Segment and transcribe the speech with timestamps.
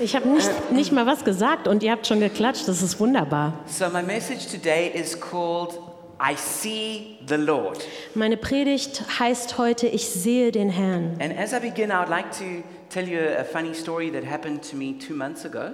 [0.00, 2.68] Ich habe nicht, nicht mal was gesagt und ihr habt schon geklatscht.
[2.68, 3.54] Das ist wunderbar.
[3.66, 5.80] So, my message today is called
[6.20, 7.84] I See the Lord.
[8.14, 11.16] Meine Predigt heißt heute, ich sehe den Herrn.
[11.20, 14.62] And as I begin, I would like to tell you a funny story that happened
[14.70, 15.70] to me two months ago.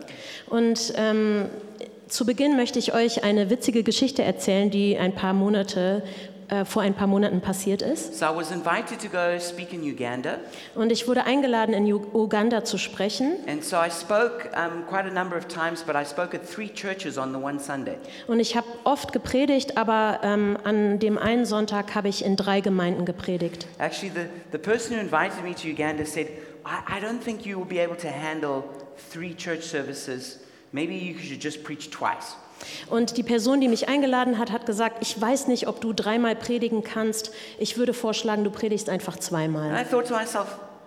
[0.48, 1.46] Und ähm,
[2.07, 6.02] zu Beginn möchte ich euch eine witzige Geschichte erzählen, die ein paar Monate
[6.50, 8.18] äh, vor ein paar Monaten passiert ist.
[8.18, 10.38] So, I was invited to go speak in Uganda.
[10.74, 13.36] Und ich wurde eingeladen, in Uganda zu sprechen.
[13.46, 16.68] And so I spoke um, quite a number of times, but I spoke at three
[16.68, 17.96] churches on the one Sunday.
[18.27, 22.60] Und ich habe oft gepredigt, aber ähm, an dem einen Sonntag habe ich in drei
[22.60, 23.66] Gemeinden gepredigt.
[23.78, 26.27] Actually, the, the person who invited me to Uganda said,
[26.64, 28.64] I, I don't think you will be able to handle
[29.10, 30.41] three church services.
[30.72, 32.34] Maybe you should just preach twice.
[32.88, 36.37] Und die Person, die mich eingeladen hat, hat gesagt, ich weiß nicht, ob du dreimal
[36.37, 37.33] predigen kannst.
[37.59, 39.70] Ich würde vorschlagen, du predigst einfach zweimal.
[39.80, 40.46] I thought to myself,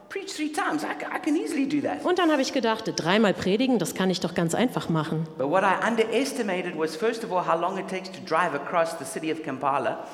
[0.09, 0.83] preach three times.
[0.83, 2.05] I, ca- I can easily do that.
[2.05, 5.25] Und dann habe ich gedacht, dreimal predigen, das kann ich doch ganz einfach machen.
[5.37, 8.95] But what I underestimated was, first of all, how long it takes to drive across
[8.99, 10.05] the city of Kampala.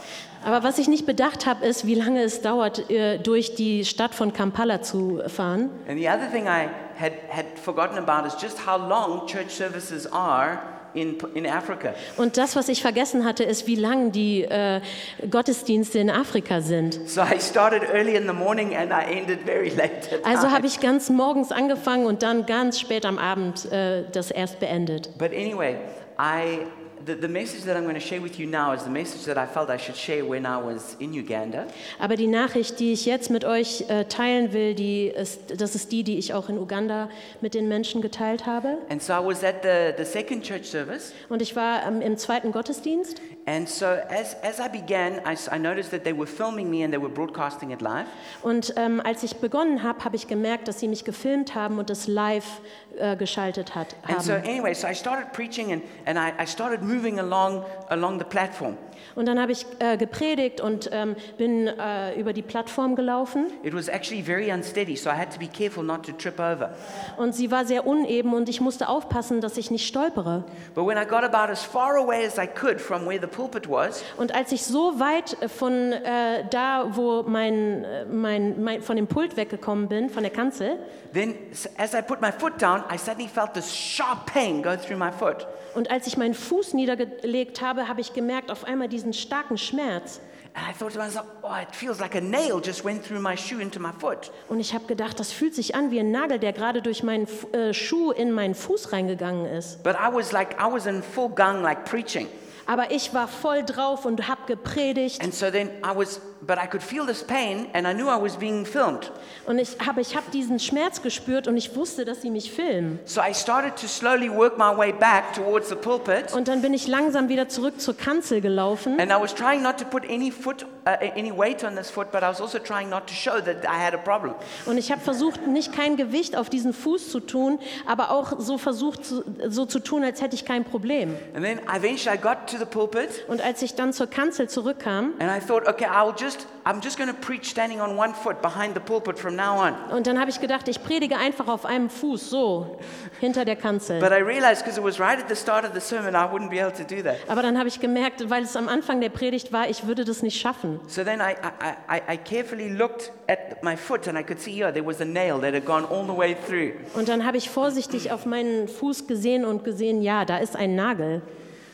[0.46, 4.16] Aber was ich nicht bedacht habe, ist, wie lange es dauert, äh, durch die Stadt
[4.16, 5.70] von Kampala zu fahren.
[5.90, 10.10] And the other thing I had, had forgotten about is just how long church services
[10.14, 10.60] are
[10.94, 11.94] in, in Africa.
[12.18, 14.82] Und das, was ich vergessen hatte, ist, wie lang die äh,
[15.30, 17.10] Gottesdienste in Afrika sind.
[17.10, 20.68] So I started early in the morning and I ended very late at Also habe
[20.68, 25.18] ich ganz morgens angefangen und dann ganz spät am Abend äh, das erst beendet.
[25.18, 25.76] But anyway,
[26.20, 26.66] I,
[27.06, 29.38] the, the message that I'm going to share with you now is the message that
[29.38, 31.68] I felt I should share when I was in Uganda.
[32.00, 35.92] Aber die Nachricht, die ich jetzt mit euch äh, teilen will, die ist, das ist
[35.92, 37.10] die, die ich auch in Uganda
[37.42, 38.78] mit den Menschen geteilt habe.
[38.90, 41.14] And so I was at the, the second church service.
[41.30, 43.22] Und ich war ähm, im zweiten Gottesdienst.
[43.46, 46.94] And so as, as I began, I, I noticed that they were filming me and
[46.94, 48.06] they were broadcasting it live.
[48.44, 51.90] Und ähm, als ich begonnen habe, habe ich gemerkt, dass sie mich gefilmt haben und
[51.90, 52.62] es live
[52.98, 54.44] äh, geschaltet hat, And so haben.
[54.46, 58.78] anyway, so I started preaching and, and I, I started moving along, along the platform.
[59.16, 63.48] Und dann habe ich äh, gepredigt und ähm, bin äh, über die Plattform gelaufen.
[63.64, 66.74] It was actually very unsteady, so I had to be careful not to trip over.
[67.18, 70.44] Und sie war sehr uneben und ich musste aufpassen, dass ich nicht stolpere.
[70.76, 73.70] But when I got about as far away as I could from where the pulpit
[73.70, 78.96] was, Und als ich so weit von äh, da, wo mein, äh, mein, mein, von
[78.96, 80.78] dem Pult weggekommen bin, von der Kanzel,
[81.14, 81.36] then
[81.78, 85.12] as I put my foot down, I suddenly felt this sharp pain go through my
[85.12, 85.48] foot.
[85.76, 90.20] und als ich meinen Fuß niedergelegt habe, habe ich gemerkt auf einmal diesen starken Schmerz.
[90.56, 93.38] And I thought to myself, oh, it feels like a nail just went through my
[93.38, 94.32] shoe into my foot.
[94.48, 97.28] Und ich habe gedacht, das fühlt sich an wie ein Nagel, der gerade durch meinen
[97.54, 99.84] äh, Schuh in meinen Fuß reingegangen ist.
[99.84, 102.28] But I was like, I was in full gung, like preaching.
[102.66, 105.24] Aber ich war voll drauf und habe gepredigt.
[105.24, 108.22] And so then I was, but I could feel this pain and I knew I
[108.22, 109.12] was being filmed.
[109.46, 113.00] Und ich habe ich hab diesen Schmerz gespürt und ich wusste, dass sie mich filmen.
[113.06, 116.34] So I started to slowly work my way back towards the pulpit.
[116.34, 119.00] Und dann bin ich langsam wieder zurück zur Kanzel gelaufen.
[119.00, 122.12] And I was trying not to put any foot, uh, any weight on this foot,
[122.12, 124.36] but I was also trying not to show that I had a problem.
[124.66, 128.58] Und ich habe versucht, nicht kein Gewicht auf diesen Fuß zu tun, aber auch so
[128.58, 131.16] versucht, zu, so zu tun, als hätte ich kein Problem.
[131.34, 135.14] And then eventually I got to the pulpit Und als ich dann zur Kanzel zurückkam,
[135.20, 136.29] and I thought, okay, I'll just,
[136.66, 139.74] I'm just going to preach standing on one foot behind the pulpit from now on.
[139.92, 142.80] und dann habe ich gedacht, ich predige einfach auf einem Fuß, so,
[143.20, 144.04] hinter der But Kanzel.
[144.04, 146.60] I realized because it was right at the start of the sermon, I wouldn't be
[146.62, 147.18] able to do that.
[147.28, 150.22] Aber dann habe ich gemerkt, weil es am Anfang der Predigt war, ich würde das
[150.22, 150.80] nicht schaffen.
[150.88, 154.52] So then I, I, I, I carefully looked at my foot and I could see
[154.52, 156.74] here there was a nail that had gone all the way through.
[156.94, 160.76] Und dann habe ich vorsichtig auf meinen Fuß gesehen und gesehen, ja, da ist ein
[160.76, 161.22] Nagel,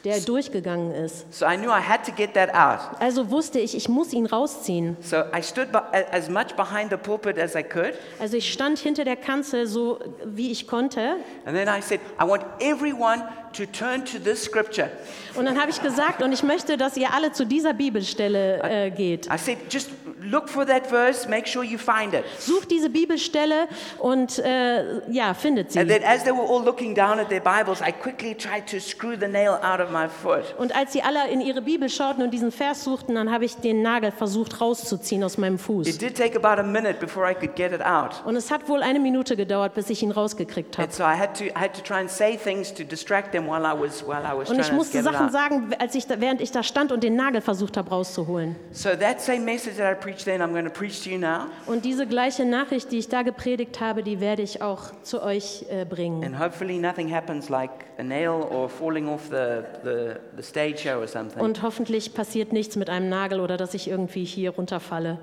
[0.05, 1.25] der durchgegangen ist.
[1.33, 2.79] So I knew I had to get that out.
[2.99, 4.95] Also wusste ich, ich muss ihn rausziehen.
[5.01, 5.69] So I stood
[6.11, 7.93] as much behind the pulpit as I could.
[8.19, 11.17] Also ich stand hinter der Kanzel so, wie ich konnte.
[11.45, 13.23] And then I said, I want everyone
[13.53, 14.89] to turn to this scripture.
[15.35, 18.91] Und dann habe ich gesagt, und ich möchte, dass ihr alle zu dieser Bibelstelle äh,
[18.91, 19.27] geht.
[19.27, 19.89] I said, just
[20.21, 22.23] look for that verse, make sure you find it.
[22.39, 23.67] Sucht diese Bibelstelle
[23.99, 25.93] und äh, ja, findet And sie.
[25.99, 29.15] then as they were all looking down at their Bibles, I quickly tried to screw
[29.19, 30.55] the nail out of my foot.
[30.57, 33.55] Und als sie alle in ihre Bibel schauten und diesen Vers suchten, dann habe ich
[33.57, 35.97] den Nagel versucht rauszuziehen aus meinem It Fuß.
[35.97, 38.23] did take about a minute before I could get it out.
[38.25, 40.85] Und es hat wohl eine Minute gedauert, bis ich ihn rausgekriegt habe.
[40.87, 43.47] And so I had to, I had to try and say things to distract them
[43.47, 46.19] while I was, while I was Und ich musste it Sachen sagen, als ich da,
[46.21, 48.55] während ich da stand und den Nagel versucht habe rauszuholen.
[48.71, 51.47] So that same message that I preached then, I'm going to preach to you now.
[51.65, 55.65] Und diese gleiche Nachricht, die ich da gepredigt habe, die werde ich auch zu euch
[55.69, 56.23] äh, bringen.
[56.23, 60.99] And hopefully nothing happens like a nail or falling off the, the, the stage show
[60.99, 61.41] or something.
[61.41, 65.19] Und hoffentlich passiert nichts mit einem Nagel oder dass ich irgendwie hier runterfalle.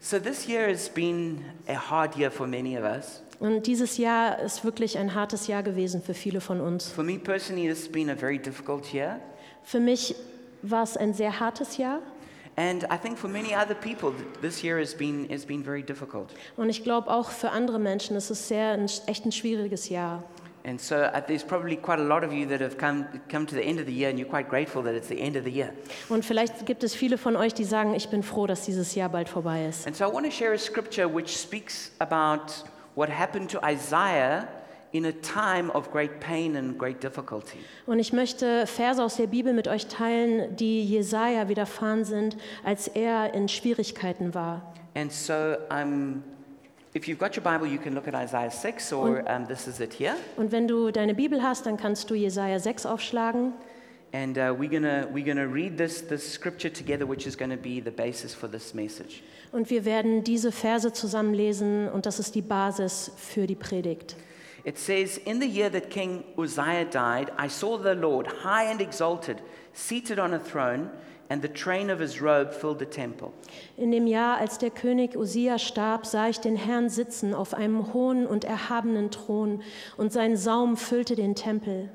[0.00, 3.22] So this year has been a hard year for many of us.
[3.38, 6.90] Und dieses Jahr ist wirklich ein hartes Jahr gewesen für viele von uns.
[6.90, 9.20] For me personally, this has been a very difficult year.
[9.62, 10.16] Für mich
[10.62, 12.00] war es ein sehr hartes Jahr.
[12.56, 15.82] And I think for many other people, th- this year has been, has been very
[15.82, 16.34] difficult.
[16.56, 20.22] Und ich glaube auch für andere Menschen ist es sehr ein, echt ein schwieriges Jahr.
[20.64, 23.54] And so uh, there's probably quite a lot of you that have come, come to
[23.54, 25.50] the end of the year and you're quite grateful that it's the end of the
[25.50, 25.72] year.
[26.08, 29.08] Und vielleicht gibt es viele von euch, die sagen, ich bin froh, dass dieses Jahr
[29.08, 29.86] bald vorbei ist.
[29.86, 32.52] And so I want to share a scripture which speaks about
[32.94, 34.46] what happened to Isaiah
[34.92, 37.58] in a time of great pain and great difficulty.
[37.86, 42.88] Und ich möchte Verse aus der Bibel mit euch teilen, die Jesaja widerfahren sind, als
[42.88, 44.74] er in Schwierigkeiten war.
[44.94, 46.22] And so um,
[46.94, 49.80] if you've got your Bible, you can look at Isaiah 6, or um, this is
[49.80, 50.14] it here.
[50.36, 53.52] Und wenn du deine Bibel hast, dann kannst du Jesaja 6 aufschlagen.
[54.14, 57.56] And uh, we're going we're gonna read this, this scripture together, which is going to
[57.56, 59.22] be the basis for this message.
[59.52, 64.16] Und wir werden diese Verse zusammenlesen und das ist die Basis für die Predigt.
[64.64, 68.80] It says, In the year that King Uzziah died, I saw the Lord high and
[68.80, 69.40] exalted,
[69.72, 70.90] seated on a throne,
[71.28, 73.32] and the train of his robe filled the temple.
[73.76, 77.92] In dem Jahr, als der König Uzziah starb, sah ich den Herrn sitzen auf einem
[77.92, 79.62] hohen und erhabenen Thron
[79.96, 81.88] und sein Saum füllte den Tempel.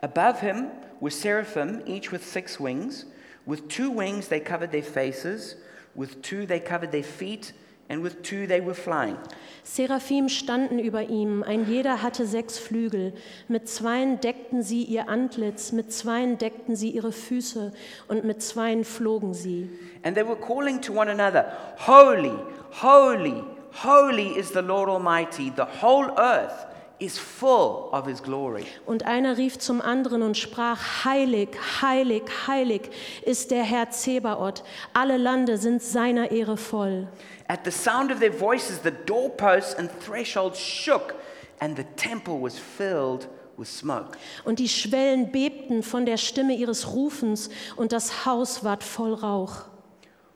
[0.00, 0.70] Above him
[1.00, 3.06] were seraphim, each with six wings.
[3.46, 5.56] With two wings they covered their faces,
[5.94, 7.52] with two they covered their feet,
[7.88, 9.16] and with two they were flying.
[9.62, 13.12] Seraphim standen über ihm, ein jeder hatte sechs Flügel.
[13.48, 17.72] Mit zweien deckten sie ihr Antlitz, mit zweien deckten sie ihre Füße
[18.08, 19.68] und mit zweien flogen sie.
[20.02, 21.46] And they were calling to one another,
[21.78, 22.38] Holy,
[22.80, 23.42] holy,
[23.72, 25.52] holy is the Lord Almighty.
[25.54, 26.66] The whole earth
[26.98, 28.64] is full of his glory.
[28.86, 31.50] Und einer rief zum anderen und sprach, Heilig,
[31.82, 32.90] heilig, heilig
[33.22, 34.64] ist der Herr Zebaoth.
[34.92, 37.08] Alle Lande sind seiner Ehre voll.
[37.48, 41.14] At the sound of their voices, the doorposts and thresholds shook,
[41.60, 44.16] and the temple was filled with smoke.
[44.44, 49.66] Und die Schwellen bebten von der Stimme ihres Rufens und das Haus ward voll Rauch.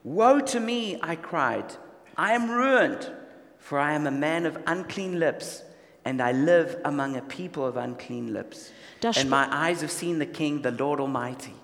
[0.03, 1.79] Woe to me, I cried.
[2.17, 3.13] I am ruined,
[3.59, 5.63] for I am a man of unclean lips,
[6.05, 8.73] and I live among a people of unclean lips.
[9.03, 11.55] And my eyes have seen the King, the Lord Almighty.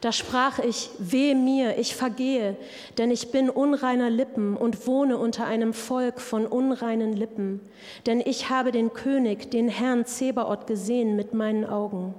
[0.00, 2.56] Da sprach ich, wehe mir, ich vergehe,
[2.96, 7.60] denn ich bin unreiner Lippen und wohne unter einem Volk von unreinen Lippen.
[8.06, 12.14] Denn ich habe den König, den Herrn Zebaoth gesehen mit meinen Augen.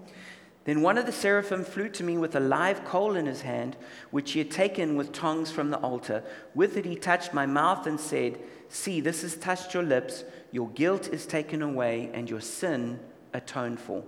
[0.63, 3.77] Then one of the seraphim flew to me with a live coal in his hand,
[4.11, 6.21] which he had taken with tongs from the altar.
[6.53, 8.37] With it he touched my mouth and said,
[8.71, 10.23] See, this has touched your lips.
[10.53, 12.99] Your guilt is taken away, and your sin
[13.33, 14.03] atoned for.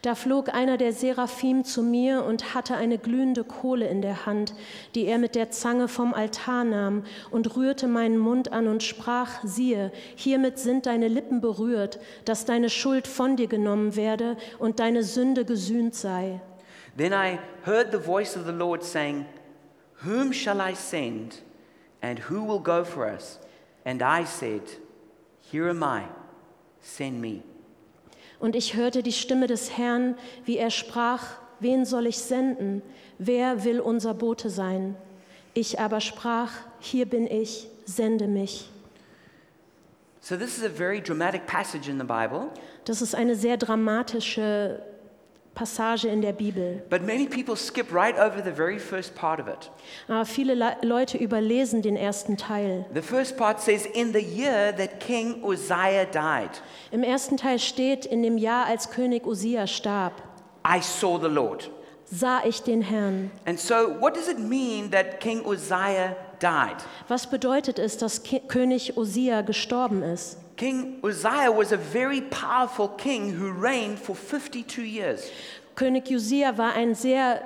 [0.00, 4.54] Da flog einer der Seraphim zu mir und hatte eine glühende Kohle in der Hand,
[4.94, 9.44] die er mit der Zange vom Altar nahm und rührte meinen Mund an und sprach,
[9.44, 15.02] siehe, hiermit sind deine Lippen berührt, dass deine Schuld von dir genommen werde und deine
[15.02, 16.40] Sünde gesühnt sei.
[16.96, 19.26] Then I heard the voice of the Lord saying,
[20.02, 21.42] Whom shall I send,
[22.00, 23.38] and who will go for us?
[23.88, 24.60] And I said,
[25.50, 26.02] Here am I,
[26.82, 27.42] send me.
[28.38, 32.82] Und ich hörte die Stimme des Herrn, wie er sprach, wen soll ich senden?
[33.18, 34.94] Wer will unser Bote sein?
[35.54, 38.68] Ich aber sprach, hier bin ich, sende mich.
[40.20, 42.50] So, this is a very dramatic passage in the Bible,
[42.84, 44.82] Das ist eine sehr dramatische
[45.58, 46.80] Passage in der Bibel.
[46.88, 49.70] but many people skip right over the very first part of it.
[50.06, 52.86] Aber viele Le Leute überlesen den ersten Teil.
[52.94, 56.50] The first part says, In the year that King Uzziah died,
[56.92, 60.12] Im ersten Teil steht, in dem Jahr, als König Usia starb,
[60.64, 61.68] I saw the Lord.
[62.04, 63.32] sah ich den Herrn.
[63.44, 66.76] And so, what does it mean that King Uzziah died?
[67.08, 70.38] Was bedeutet es, dass Ki König Usia gestorben ist?
[70.58, 75.22] King Uzziah was a very powerful king who reigned for 52 years.
[75.76, 77.40] König Usia war ein sehr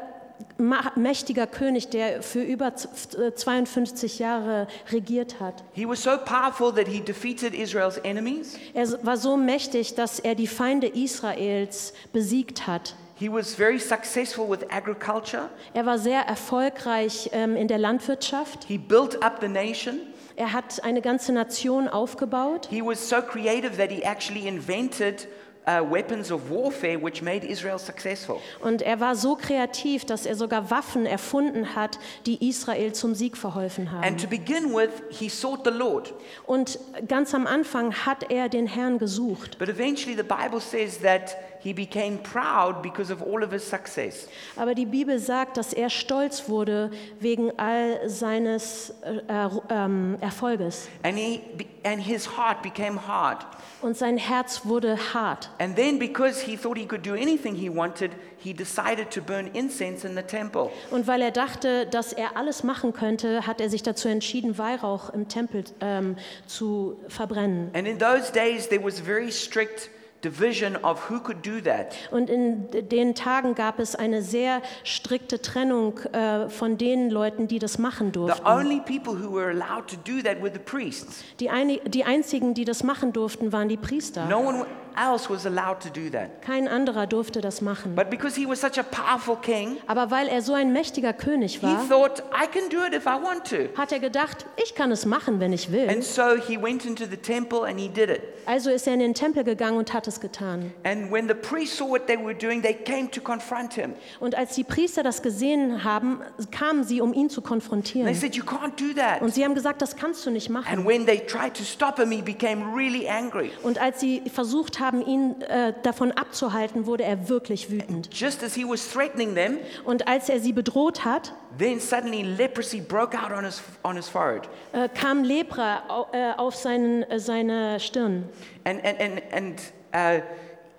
[0.96, 5.62] mächtiger König, der für über z- äh, 52 Jahre regiert hat.
[5.72, 8.58] He was so powerful that he defeated Israel's enemies.
[8.74, 12.96] Er war so mächtig, dass er die Feinde Israels besiegt hat.
[13.22, 15.48] He was very successful with agriculture.
[15.74, 18.64] Er war sehr erfolgreich ähm, in der Landwirtschaft.
[18.64, 20.00] He built up the nation.
[20.34, 22.66] Er hat eine ganze Nation aufgebaut.
[22.68, 25.28] He was so creative that he actually invented
[25.68, 28.40] uh, weapons of warfare which made Israel successful.
[28.60, 33.36] Und er war so kreativ, dass er sogar Waffen erfunden hat, die Israel zum Sieg
[33.36, 34.16] verholfen And haben.
[34.18, 36.12] to begin with, he sought the Lord.
[36.44, 36.76] Und
[37.06, 39.60] ganz am Anfang hat er den Herrn gesucht.
[39.60, 44.28] But eventually, the Bible says that he became proud because of all of his success.
[44.56, 46.90] Aber die Bibel sagt, dass er stolz wurde
[47.20, 50.88] wegen all seines äh, äh, ähm, Erfolges.
[51.04, 51.40] And, he,
[51.84, 53.46] and his heart became hard.
[53.80, 55.50] Und sein Herz wurde hart.
[55.58, 59.46] And then, because he thought he could do anything he wanted, he decided to burn
[59.54, 60.70] incense in the temple.
[60.90, 65.10] Und weil er dachte, dass er alles machen könnte, hat er sich dazu entschieden, Weihrauch
[65.10, 66.16] im Tempel ähm,
[66.46, 67.70] zu verbrennen.
[67.74, 69.90] And in those days, there was very strict
[70.24, 71.94] division of who could do that.
[72.10, 77.58] Und in den Tagen gab es eine sehr strikte Trennung äh, von den Leuten, die
[77.58, 78.46] das machen The durften.
[78.46, 81.24] only people who were allowed to do that were the priests.
[81.40, 84.26] Die, einig, die einzigen, die das machen durften, waren die Priester.
[84.26, 86.42] No one else was allowed to do that.
[86.42, 87.94] Kein anderer durfte das machen.
[87.94, 91.58] But because he was such a powerful king, Aber weil er so ein mächtiger König
[91.60, 93.76] he war, thought, I can do it if I want to.
[93.78, 95.88] hat er gedacht, ich kann es machen, wenn ich will.
[95.88, 98.22] And so he went into the temple and he did it.
[98.46, 100.72] Also ist er in den Tempel gegangen und hat es getan.
[100.84, 103.94] And when the priests saw what they were doing, they came to confront him.
[104.20, 106.20] Und als die Priester das gesehen haben,
[106.50, 108.14] kamen sie, um ihn zu They konfrontieren.
[108.14, 109.20] said, You can't do that.
[109.22, 110.66] Und sie haben gesagt, das kannst du nicht machen.
[110.72, 113.50] And when they tried to stop him, he became really angry.
[113.62, 118.10] Und als sie versucht haben, ihn äh, davon abzuhalten, wurde er wirklich wütend.
[118.12, 122.80] Just as he was threatening them, Und als er sie bedroht hat, then suddenly leprosy
[122.80, 124.42] broke out on his, on his forehead.
[124.72, 128.24] äh, kam Lepra äh, auf seinen, äh, seine Stirn.
[128.64, 129.60] And, and, and, and
[129.94, 130.22] uh,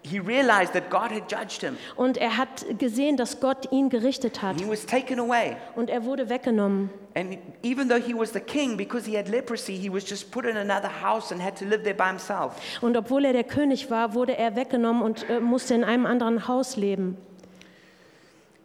[0.04, 1.78] he realized that God had judged him.
[1.96, 4.52] Und er hat gesehen, dass Gott ihn gerichtet hat.
[4.52, 5.56] And he was taken away.
[5.76, 6.90] Und er wurde weggenommen.
[7.16, 10.46] And even though he was the king, because he had leprosy, he was just put
[10.46, 12.56] in another house and had to live there by himself.
[12.82, 16.48] Und obwohl er der König war, wurde er weggenommen und äh, musste in einem anderen
[16.48, 17.18] Haus leben.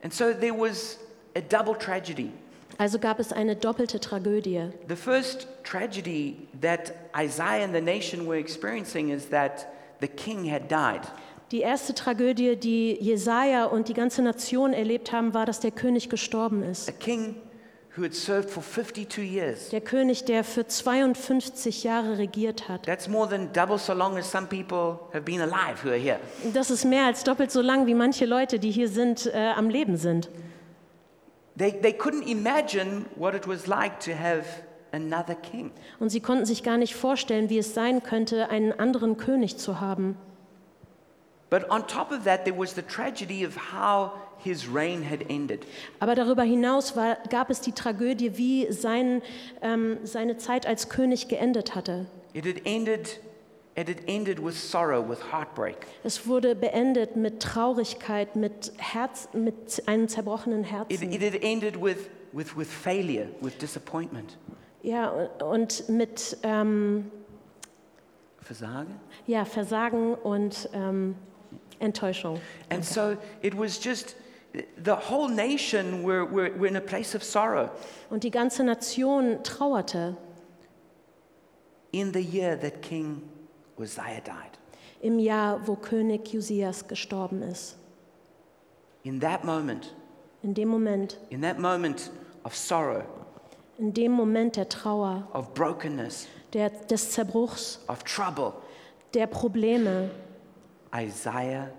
[0.03, 0.99] And so there was
[1.37, 2.33] a double tragedy.
[2.79, 4.71] Also gab es eine doppelte Tragödie.
[4.89, 9.67] The first tragedy that Isaiah and the nation were experiencing is that
[10.01, 11.03] the king had died.
[11.51, 16.11] Die erste Tragödie, die Jesaja und die ganze Nation erlebt haben, war, dass der König
[16.11, 16.91] gestorben ist.
[16.91, 17.37] A king
[17.97, 19.71] who had served for 52 years.
[19.71, 22.85] Der König, der für 52 Jahre regiert hat.
[22.85, 26.19] That's more than double so long as some people have been alive who are here.
[26.53, 29.71] Das ist mehr als doppelt so lang, wie manche Leute, die hier sind, äh, am
[29.71, 30.29] Leben sind.
[31.59, 34.45] They, they couldn't imagine what it was like to have
[34.93, 35.71] another king.
[35.99, 39.81] Und sie konnten sich gar nicht vorstellen, wie es sein könnte, einen anderen König zu
[39.81, 40.17] haben.
[46.01, 49.23] Aber darüber hinaus war, gab es die Tragödie, wie sein,
[49.63, 52.07] ähm, seine Zeit als König geendet hatte.
[52.35, 53.21] It had ended,
[53.77, 55.87] it had ended with sorrow, with heartbreak.
[56.05, 61.13] Es wurde beendet mit Traurigkeit, mit, Herz, mit einem zerbrochenen It, Herzen.
[61.13, 64.37] it had ended with, with, with failure, with disappointment.
[64.83, 65.11] Ja,
[65.43, 67.11] und mit ähm,
[68.41, 69.01] Versagen?
[69.27, 71.17] ja, Versagen und ähm,
[71.81, 72.41] Enttäuschung.
[72.71, 74.17] And so it was just,
[74.83, 77.71] the whole nation were, were, were in a place of sorrow.
[78.11, 80.17] Und die ganze Nation trauerte.
[81.93, 83.23] In the year that King
[83.79, 84.59] Uzziah died.
[85.01, 87.77] im Jahr, wo König Josias gestorben ist.
[89.05, 89.95] In that moment,
[90.43, 92.11] In dem Moment, in that moment
[92.45, 93.05] of sorrow,
[93.79, 98.53] in dem Moment der Trauer, of brokenness, der, des Zerbruchs, of trouble,
[99.15, 100.11] der Probleme,
[100.95, 101.71] Isaiah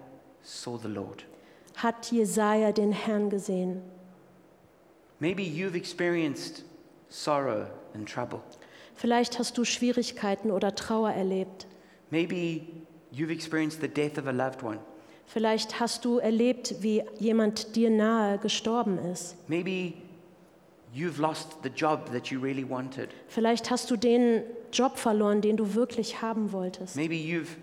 [0.44, 1.26] saw the Lord.
[1.76, 3.82] hat Jesaja den Herrn gesehen.
[5.20, 6.64] Maybe you've experienced
[7.10, 8.42] sorrow and trouble.
[8.96, 11.68] Vielleicht hast du Schwierigkeiten oder Trauer erlebt.
[12.12, 12.68] Maybe
[13.12, 14.80] you've experienced the death of a loved one.
[15.26, 19.36] Vielleicht hast du erlebt, wie jemand dir nahe gestorben ist.
[19.48, 19.94] Maybe
[20.94, 23.10] you've lost the job that you really wanted.
[23.28, 26.96] Vielleicht hast du den Job verloren, den du wirklich haben wolltest.
[26.96, 27.56] Maybe you've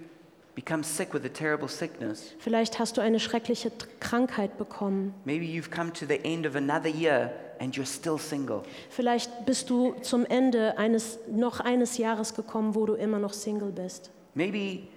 [0.56, 2.32] become sick with a terrible sickness.
[2.40, 3.70] Vielleicht hast du eine schreckliche
[4.00, 5.14] Krankheit bekommen.
[5.24, 8.62] Maybe you've come to the end of another year and you're still single.
[8.90, 13.70] Vielleicht bist du zum Ende eines noch eines Jahres gekommen, wo du immer noch Single
[13.70, 14.10] bist.
[14.34, 14.88] Maybe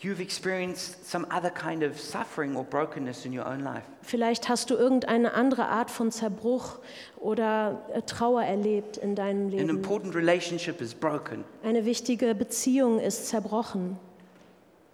[0.00, 3.82] you've experienced some other kind of suffering or brokenness in your own life.
[4.00, 6.78] Vielleicht hast du irgendeine andere Art von Zerbruch
[7.18, 9.68] oder äh, Trauer erlebt in deinem An Leben.
[9.68, 13.98] important relationship is broken Eine wichtige Beziehung ist zerbrochen.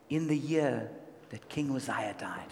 [0.08, 0.90] In the year
[1.30, 2.48] that King Uzziah died.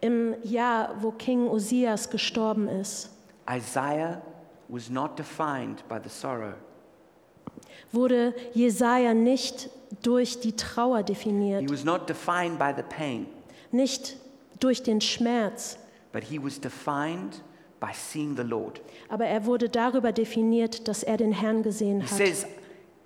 [0.00, 3.10] Im Jahr, wo King Osias gestorben ist,
[3.50, 4.20] Isaiah
[4.68, 6.54] was not defined by the sorrow.
[7.92, 9.70] wurde Jesaja nicht
[10.02, 13.26] durch die Trauer He definiert, was not defined by the pain,
[13.70, 14.16] nicht
[14.60, 15.78] durch den Schmerz,
[16.12, 17.42] but he was defined
[17.80, 18.80] by seeing the Lord.
[19.08, 22.16] aber er wurde darüber definiert, dass er den Herrn gesehen He hat.
[22.18, 22.46] says,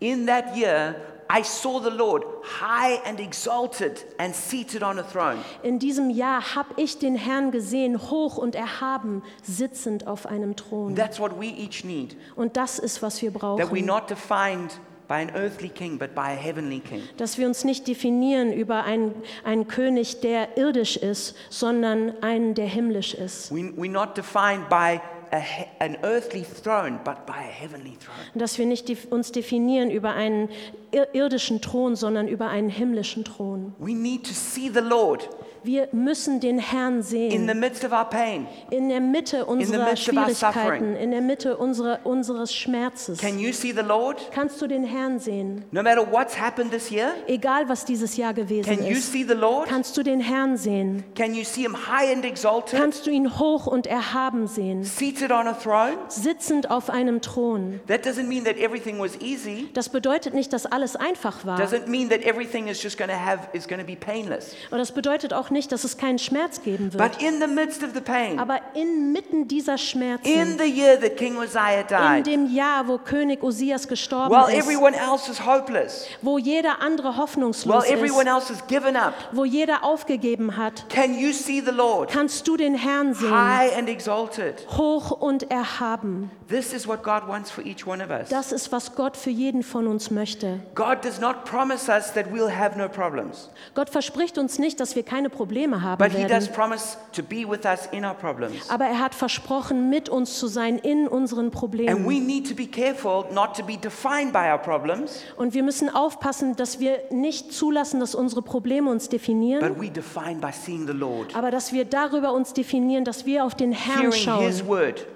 [0.00, 0.96] In that year,
[1.32, 2.24] I saw the Lord
[2.60, 5.38] high and exalted and seated on a throne.
[5.62, 10.96] In diesem Jahr habe ich den Herrn gesehen, hoch und erhaben, sitzend auf einem Thron.
[10.96, 12.16] That's what we each need.
[12.34, 13.86] Und das ist, was wir That we're brauchen.
[13.86, 17.02] not defined by an earthly king, but by a heavenly king.
[17.16, 22.66] Dass wir uns nicht definieren über einen, einen König, der irdisch ist, sondern einen, der
[22.66, 23.52] himmlisch ist.
[23.54, 25.00] We, we're not defined by
[25.32, 28.16] a, he- an earthly throne, but by a heavenly throne.
[28.34, 30.48] Dass wir nicht uns definieren über einen
[30.92, 33.74] ir- irdischen Thron, sondern über einen himmlischen Thron.
[33.78, 35.28] We need to see the Lord
[35.62, 37.60] Wir müssen den Herrn in the sehen.
[37.60, 38.46] midst of our pain.
[38.70, 40.96] In der Mitte unserer midst of our Schwierigkeiten, suffering.
[40.96, 43.18] in der Mitte unserer, unseres Schmerzes.
[43.18, 44.30] Can you see the Lord?
[44.32, 45.64] Kannst du den Herrn sehen?
[45.70, 49.12] No matter what's happened this year, Egal, was dieses Jahr gewesen can you ist.
[49.12, 49.68] see the Lord?
[49.68, 51.04] Kannst du den Herrn sehen?
[51.14, 54.84] Can you see him high and exalted, Kannst du ihn hoch und erhaben sehen?
[54.84, 55.96] seated on a throne?
[56.08, 57.80] Sitzend auf einem Thron.
[57.86, 59.68] That doesn't mean that everything was easy.
[59.74, 61.58] Das bedeutet nicht, dass alles einfach war.
[61.60, 64.54] Doesn't mean that everything is just going to have is going to be painless.
[64.70, 67.02] Und das bedeutet auch nicht, dass es keinen Schmerz geben wird.
[67.02, 71.16] But in the midst of the pain, Aber inmitten dieser in Schmerzen, the year that
[71.16, 75.44] King Uzziah in died, dem Jahr, wo König Osias gestorben while ist, everyone else is
[75.44, 80.56] hopeless, wo jeder andere while hoffnungslos everyone ist, else has given up, wo jeder aufgegeben
[80.56, 84.66] hat, can you see the Lord kannst du den Herrn sehen, high and exalted?
[84.76, 86.30] hoch und erhaben.
[86.48, 88.28] This is what God wants for each one of us.
[88.28, 90.58] Das ist, was Gott für jeden von uns möchte.
[90.74, 94.96] God does not promise us that we'll have no problems, Gott verspricht uns nicht, dass
[94.96, 96.54] wir keine Probleme haben but He does werden.
[96.54, 98.68] promise to be with us in our problems.
[98.70, 102.06] Aber er hat versprochen, mit uns zu sein in unseren And Problemen.
[102.06, 105.88] we need to be careful not to be defined by our problems, Und wir müssen
[105.88, 110.86] aufpassen, dass wir nicht zulassen, dass unsere Probleme uns definieren, but we define by seeing
[110.86, 114.58] the Lord, aber dass wir darüber uns definieren, dass wir auf den Herrn hearing His
[114.60, 115.06] schauen, word,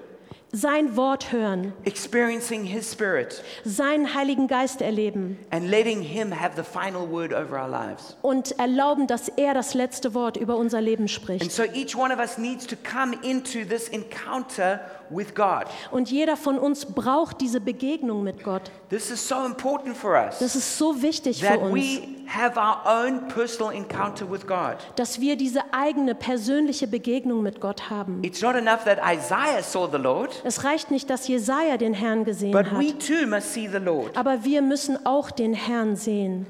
[0.56, 6.62] sein Wort hören, experiencing His Spirit, seinen Heiligen Geist erleben and letting Him have the
[6.62, 8.16] final word over our lives.
[8.22, 11.50] und erlauben, dass er das letzte Wort über unser Leben And spricht.
[11.50, 14.80] so each one of us needs to come into this encounter
[15.10, 15.64] with God.
[15.90, 18.70] Und jeder von uns braucht diese Begegnung mit Gott.
[18.90, 22.58] This is so important for us Das ist so wichtig für that uns, we have
[22.58, 24.76] our own personal encounter with God.
[24.96, 28.22] dass wir diese eigene persönliche Begegnung mit Gott haben.
[28.22, 32.24] It's not enough that Isaiah saw the Lord, Es reicht nicht, dass Jesaja den Herrn
[32.24, 34.16] gesehen but hat, we too must see the Lord.
[34.16, 36.46] aber wir müssen auch den Herrn sehen.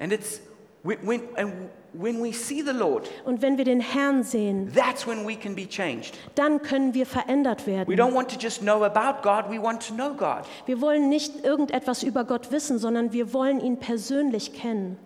[0.00, 0.40] And it's
[0.82, 1.52] when, when, and
[1.92, 5.54] when we see the Lord, Und wenn wir den Herrn sehen, that's when we can
[5.54, 6.16] be changed.
[6.34, 7.88] dann können wir verändert werden.
[7.88, 10.44] We don't want to just know about God, we want to know God.
[10.66, 14.96] Wir wollen nicht irgendetwas über Gott wissen, sondern wir wollen ihn persönlich kennen.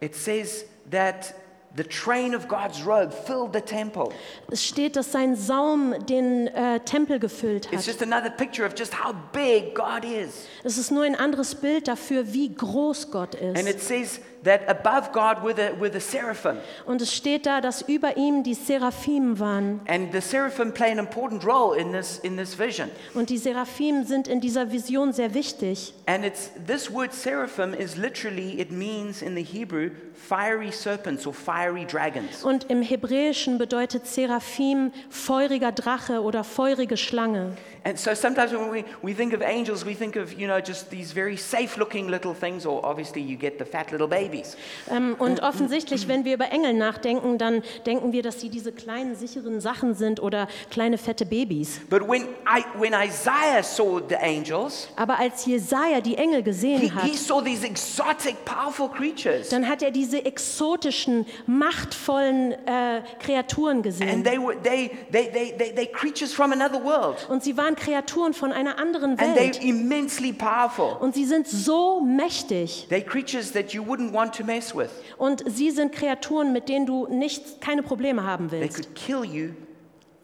[0.00, 1.34] It says that
[1.76, 4.10] the train of God's robe filled the temple.
[4.50, 8.92] Es steht, dass sein Saum den äh, Tempel gefüllt It's just another picture of just
[8.92, 10.46] how big God is.
[10.64, 15.12] Es ist nur ein anderes Bild dafür, wie groß Gott And it says that above
[15.12, 16.58] God were the, were the seraphim.
[16.86, 19.80] Und es steht da, dass über ihm die Seraphim waren.
[19.86, 22.90] And the seraphim play an important role in this, in this vision.
[23.14, 25.94] Und die Seraphim sind in dieser Vision sehr wichtig.
[26.06, 29.90] And it's this word seraphim is literally, it means in the Hebrew,
[30.28, 32.44] fiery serpents or fiery dragons.
[32.44, 37.56] Und im Hebräischen bedeutet Seraphim feuriger Drache oder feurige Schlange.
[37.82, 40.90] And so sometimes when we, we think of angels, we think of, you know, just
[40.90, 44.54] these very safe looking little things, or obviously you get the fat little babies.
[44.90, 49.14] Ähm, und offensichtlich, wenn wir über Engel nachdenken, dann denken wir, dass sie diese kleinen,
[49.16, 51.80] sicheren Sachen sind oder kleine, fette Babys.
[51.88, 56.94] But when, I, when Isaiah saw the angels, Aber als Jesaja die Engel he, gesehen
[56.94, 59.48] hat, he saw these exotic, powerful creatures.
[59.48, 64.24] dann hat er diese exotischen, machtvollen äh, Kreaturen And gesehen.
[64.24, 67.26] they were they, they, they, they, they creatures from another world.
[67.28, 69.62] Und sie waren Kreaturen von einer anderen Welt.
[69.62, 70.96] immensely powerful.
[71.00, 72.86] Und sie sind so mächtig.
[72.90, 74.90] They're creatures that you wouldn't want to mess with.
[75.18, 78.76] Und sie sind Kreaturen, mit denen du nicht, keine Probleme haben They willst.
[78.76, 79.50] could kill you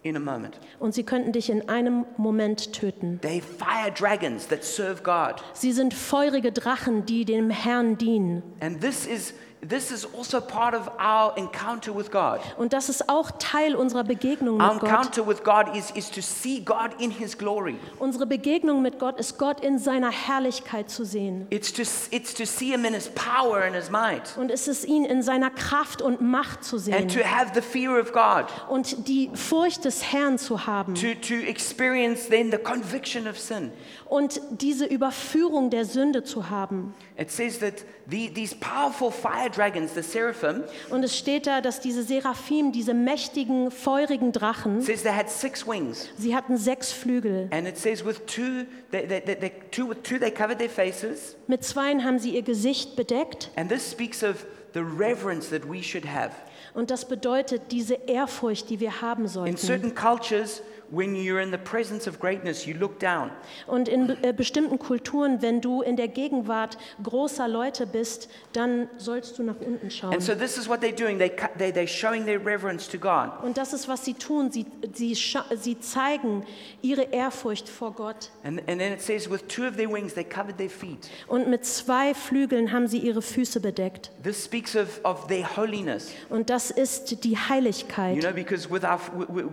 [0.02, 0.58] in a moment.
[0.78, 3.18] Und sie könnten dich in einem Moment töten.
[3.24, 5.42] They're fire dragons that serve God.
[5.52, 8.42] Sie sind feurige Drachen, die dem Herrn dienen.
[8.60, 9.34] And this is
[9.68, 12.40] this is also part of our encounter with God.
[12.56, 14.90] Und das ist auch Teil unserer Begegnung Our mit Gott.
[14.90, 17.76] encounter with God is, is to see God in His glory.
[17.98, 21.46] Unsere Begegnung mit Gott ist Gott in seiner Herrlichkeit zu sehen.
[21.50, 24.36] It's to, it's to see Him in His power and His might.
[24.36, 26.94] Und es ist ihn in seiner Kraft und Macht zu sehen.
[26.94, 28.46] And to have the fear of God.
[28.68, 30.94] Und die Furcht des Herrn zu haben.
[30.94, 33.72] To, to experience then the conviction of sin.
[34.08, 36.94] Und diese Überführung der Sünde zu haben.
[37.18, 41.80] It says that the, these powerful fire dragons, the seraphim, Und es steht da, dass
[41.80, 46.08] diese Seraphim, diese mächtigen, feurigen Drachen, says they had six wings.
[46.16, 47.48] sie hatten sechs Flügel.
[47.50, 51.34] And it says with two, they, they, they, two, with two they covered their faces.
[51.48, 53.50] Mit zweien haben sie ihr Gesicht bedeckt.
[53.56, 56.30] And this speaks of the reverence that we should have.
[56.74, 59.56] Und das bedeutet diese Ehrfurcht, die wir haben In sollten.
[59.56, 63.30] certain cultures, when you're in the presence of greatness, you look down.
[63.66, 69.38] Und in äh, bestimmten Kulturen, wenn du in der Gegenwart großer Leute bist, dann sollst
[69.38, 70.12] du nach unten schauen.
[70.12, 71.18] And so this is what they're doing.
[71.18, 73.30] They, they, they're showing their reverence to God.
[73.42, 74.50] Und das ist, was sie tun.
[74.50, 76.44] Sie, sie, sie zeigen
[76.82, 78.30] ihre Ehrfurcht vor Gott.
[78.44, 81.08] And, and then it says, with two of their wings, they covered their feet.
[81.26, 84.10] Und mit zwei Flügeln haben sie ihre Füße bedeckt.
[84.22, 86.12] This speaks of, of their holiness.
[86.28, 88.20] Und das ist die You Heiligkeit.
[88.20, 88.98] know, because with our,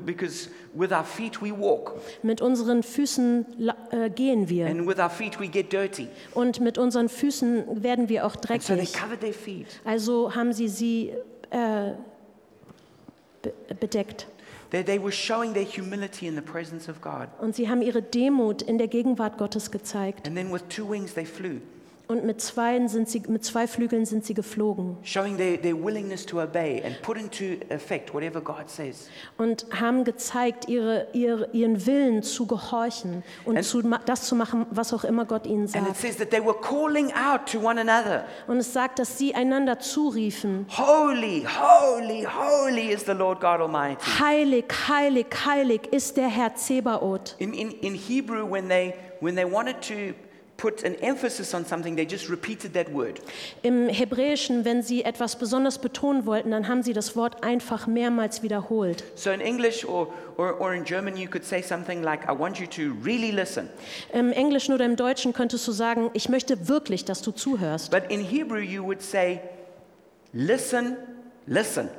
[0.05, 3.45] because with our feet we walk, Mit unseren Füßen
[3.91, 4.67] äh, gehen wir.
[4.67, 6.07] and with our feet we get dirty.
[6.33, 8.93] Und mit unseren Füßen werden wir auch And so they dreckig.
[8.93, 9.67] covered their feet.
[9.86, 11.12] Also haben sie sie
[11.49, 11.91] äh,
[13.41, 14.27] be bedeckt.
[16.89, 17.27] Of God.
[17.39, 20.25] Und sie haben ihre Demut in der Gegenwart Gottes gezeigt.
[20.27, 21.59] And then with two wings they flew,
[22.05, 26.25] Und mit, zweien sind sie, mit zwei Flügeln sind sie geflogen showing their, their willingness
[26.25, 29.07] to obey and put into effect whatever God says.
[29.37, 34.65] und haben gezeigt, ihre, ihre, ihren Willen zu gehorchen und And- zu, das zu machen,
[34.69, 35.97] was auch immer Gott ihnen And it sagt.
[35.97, 39.79] says that they were calling out to one another, Und es sagt, dass sie einander
[39.79, 44.01] zuriefen, Holy, holy, holy is the Lord God Almighty.
[44.19, 47.35] heilig, heilig, heilig ist der Herr Zebaoth.
[47.39, 50.13] In, in, in Hebrew, when they, when they wanted to
[50.63, 53.19] put an emphasis on something, they just repeated that word.
[53.63, 58.43] Im Hebräischen, wenn sie etwas besonders betonen wollten, dann haben sie das Wort einfach mehrmals
[58.43, 59.04] wiederholt.
[59.15, 62.60] So in English or, or, or in German, you could say something like, I want
[62.60, 63.67] you to really listen.
[64.13, 67.91] Im Englischen oder im Deutschen könntest du sagen, ich möchte wirklich, dass du zuhörst.
[67.91, 69.41] But in Hebrew, you would say,
[70.32, 70.95] listen,
[71.45, 71.89] listen.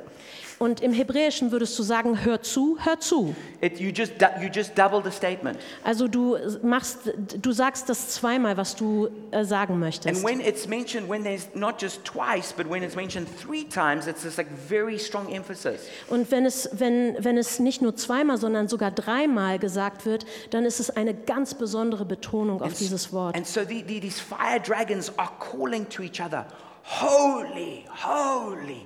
[0.57, 3.35] Und im Hebräischen würdest du sagen, hör zu, hör zu.
[3.59, 5.59] It, you, just, you just double the statement.
[5.83, 6.99] Also du machst,
[7.41, 10.23] du sagst das zweimal, was du äh, sagen And möchtest.
[10.23, 14.21] when it's mentioned, when there's not just twice, but when it's mentioned three times, it's
[14.21, 15.81] this like very strong emphasis.
[16.09, 20.63] Und wenn es, wenn, wenn es nicht nur zweimal, sondern sogar dreimal gesagt wird, dann
[20.63, 23.35] ist es eine ganz besondere Betonung auf s- dieses Wort.
[23.35, 26.45] and so the, the, these fire dragons are calling to each other,
[26.87, 28.85] Holy, holy,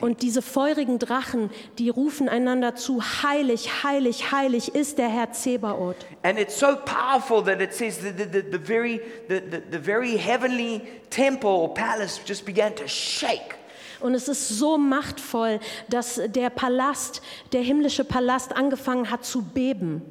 [0.00, 5.96] Und diese feurigen Drachen, die rufen einander zu, heilig, heilig, heilig ist der Herr Zebaoth.
[6.22, 9.78] And it's so powerful that it says that the, the, the, very, the, the, the
[9.78, 13.56] very heavenly temple or palace just began to shake.
[14.00, 17.20] Und es ist so machtvoll, dass der Palast,
[17.52, 20.02] der himmlische Palast angefangen hat zu beben.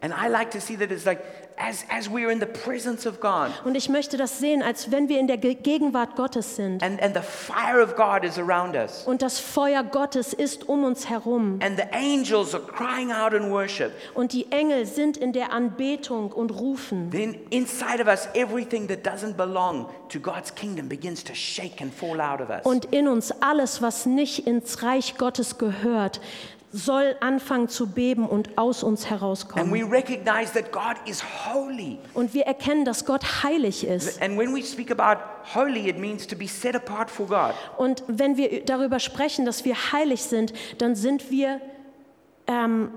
[0.00, 1.18] And I like to see that it's like
[1.56, 4.92] as, as we are in the presence of God Und ich möchte das sehen, als
[4.92, 6.84] wenn wir in der Ge- Gegenwart Gottes sind.
[6.84, 9.02] and, and the fire of God is around us.
[9.06, 11.58] Und das Feuer Gottes ist um uns herum.
[11.60, 13.90] And the angels are crying out in worship.
[14.14, 17.10] Und die Engel sind in der Anbetung und rufen.
[17.10, 21.92] Then inside of us, everything that doesn't belong to God's kingdom begins to shake and
[21.92, 22.60] fall out of us.
[22.64, 26.20] Und in uns alles, was nicht ins Reich Gottes gehört,
[26.72, 29.72] soll anfangen zu beben und aus uns And herauskommen.
[29.72, 31.98] we recognize that God is holy.
[32.14, 34.20] Und wir erkennen, dass Gott heilig ist.
[34.20, 35.20] And when we speak about
[35.54, 37.54] holy, it means to be set apart for God.
[37.78, 41.60] Und wenn wir darüber sprechen, dass wir heilig sind, dann sind wir
[42.46, 42.90] ähm,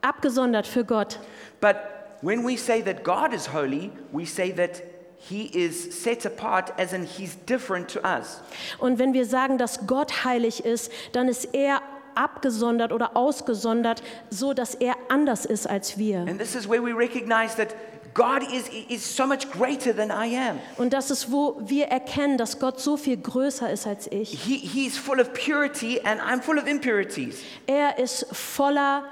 [0.00, 1.18] abgesondert für Gott.
[1.60, 1.76] But
[2.22, 4.82] when we say that God is holy, we say that
[5.18, 8.40] he is set apart as in he's different to us.
[8.78, 11.82] Und wenn wir sagen, dass Gott heilig ist, dann ist er
[12.16, 16.20] abgesondert oder ausgesondert, so dass er anders ist als wir.
[16.20, 17.74] And this is where we recognize that
[18.16, 20.58] God is, is so much greater than I am.
[20.78, 24.30] Und das ist, wo wir erkennen, dass Gott so viel größer ist als ich.
[24.42, 27.42] He, he's full of purity and I'm full of impurities.
[27.66, 29.04] Er ist voller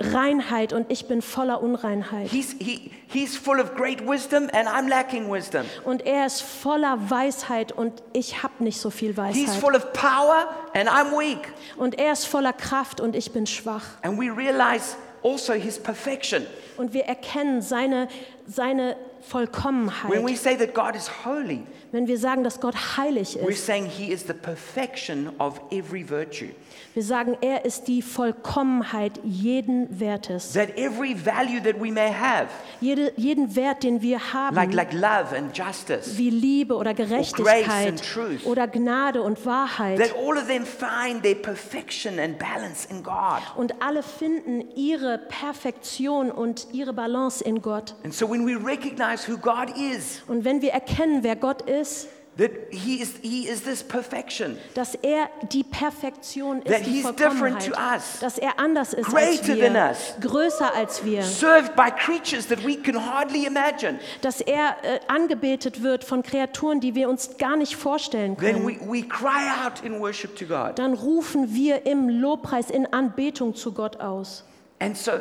[0.00, 2.28] Reinheit und ich bin voller Unreinheit.
[2.30, 5.66] He's, he, he's full of great wisdom and I'm lacking wisdom.
[5.84, 9.60] Und er ist voller Weisheit und ich habe nicht so viel He's Weisheit.
[9.60, 11.52] full of power and I'm weak.
[11.76, 13.84] Und er ist voller Kraft und ich bin schwach.
[14.02, 16.46] And we realize also his perfection.
[16.78, 18.08] Und wir erkennen seine,
[18.46, 18.96] seine
[19.32, 20.36] When we Vollkommenheit.
[20.38, 24.12] say that God is holy, Wenn wir sagen, dass Gott heilig we're ist, saying he
[24.12, 26.50] is the perfection of every virtue.
[26.94, 30.52] wir sagen, er ist die Vollkommenheit jeden Wertes.
[30.52, 32.48] That every value that we may have,
[32.80, 37.32] Jede, jeden Wert, den wir like, haben, like love and justice, wie Liebe oder grace
[37.32, 38.46] Gerechtigkeit and truth.
[38.46, 39.98] oder Gnade und Wahrheit.
[39.98, 43.42] that all of them find their perfection and balance in God.
[43.56, 47.94] Und alle finden ihre Perfektion und ihre Balance in Gott.
[48.04, 52.08] And so when we recognize who God is, Und wenn wir erkennen, wer Gott ist,
[52.38, 57.12] that he is, he is this perfection, dass er die Perfektion That ist, die he's
[57.16, 58.18] different to us.
[58.20, 60.14] dass er anders ist Greater als than wir, us.
[60.20, 63.98] größer als wir, served by creatures that we can hardly imagine.
[64.22, 68.66] dass er äh, angebetet wird von Kreaturen, die wir uns gar nicht vorstellen Then können.
[68.66, 70.78] we, we cry out in worship to God.
[70.78, 74.44] Dann rufen wir im Lobpreis, in Anbetung zu Gott aus.
[74.78, 75.12] And so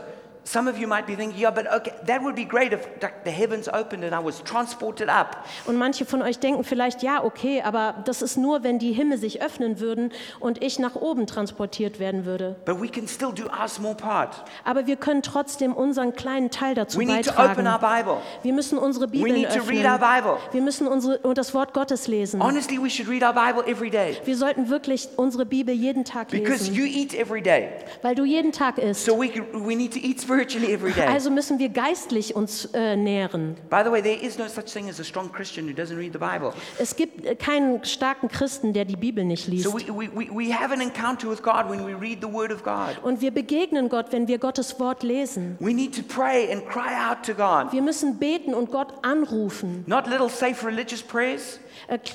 [0.52, 2.88] some of you might be thinking, yeah, but okay, that would be great if
[3.24, 5.46] the heavens opened and I was transported up.
[5.68, 9.18] Und manche von euch denken vielleicht, ja, okay, aber das ist nur, wenn die Himmel
[9.20, 12.56] sich öffnen würden und ich nach oben transportiert werden würde.
[12.66, 14.44] But we can still do our small part.
[14.64, 18.06] Aber wir können trotzdem unseren kleinen Teil dazu We need to open our beitragen.
[18.06, 18.18] Bible.
[18.42, 19.92] Wir müssen unsere We Bibeln need to read öffnen.
[19.92, 20.38] our Bible.
[20.52, 22.42] Wir müssen unsere, und das Wort Gottes lesen.
[22.42, 26.30] Honestly, we should read our Bible every day Wir sollten wirklich unsere Bibel jeden Tag
[26.30, 27.70] because lesen, you eat every day.
[28.02, 29.06] weil du jeden Tag isst.
[29.06, 31.08] So we, we need to eat spiritually every day.
[31.08, 33.56] Also müssen wir geistlich uns äh, nähren.
[33.70, 36.14] By the way, there is no such thing as a strong Christian who doesn't read
[36.14, 36.54] the Bible.
[36.78, 39.66] Es gibt äh, keinen starken Christen, der die Bibel nicht liest.
[39.66, 42.64] So we, we, we, have an encounter with God when we read the Word of
[42.64, 42.98] God.
[43.04, 45.58] Und wir begegnen Gott, wenn wir Gottes Wort lesen.
[45.60, 47.72] We need to pray and cry out to God.
[47.72, 49.84] Wir müssen beten und Gott anrufen.
[49.88, 51.60] Not little safe religious prayers,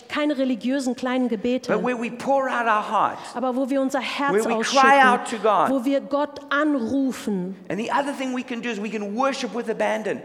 [0.09, 3.19] keine religiösen kleinen but Gebete, where we pour out our heart.
[3.35, 5.71] aber wo wir unser Herz Where we cry out to ausschütten, God.
[5.71, 7.57] wo wir Gott anrufen.
[7.69, 10.21] And the other thing we can do is we can worship with abandon.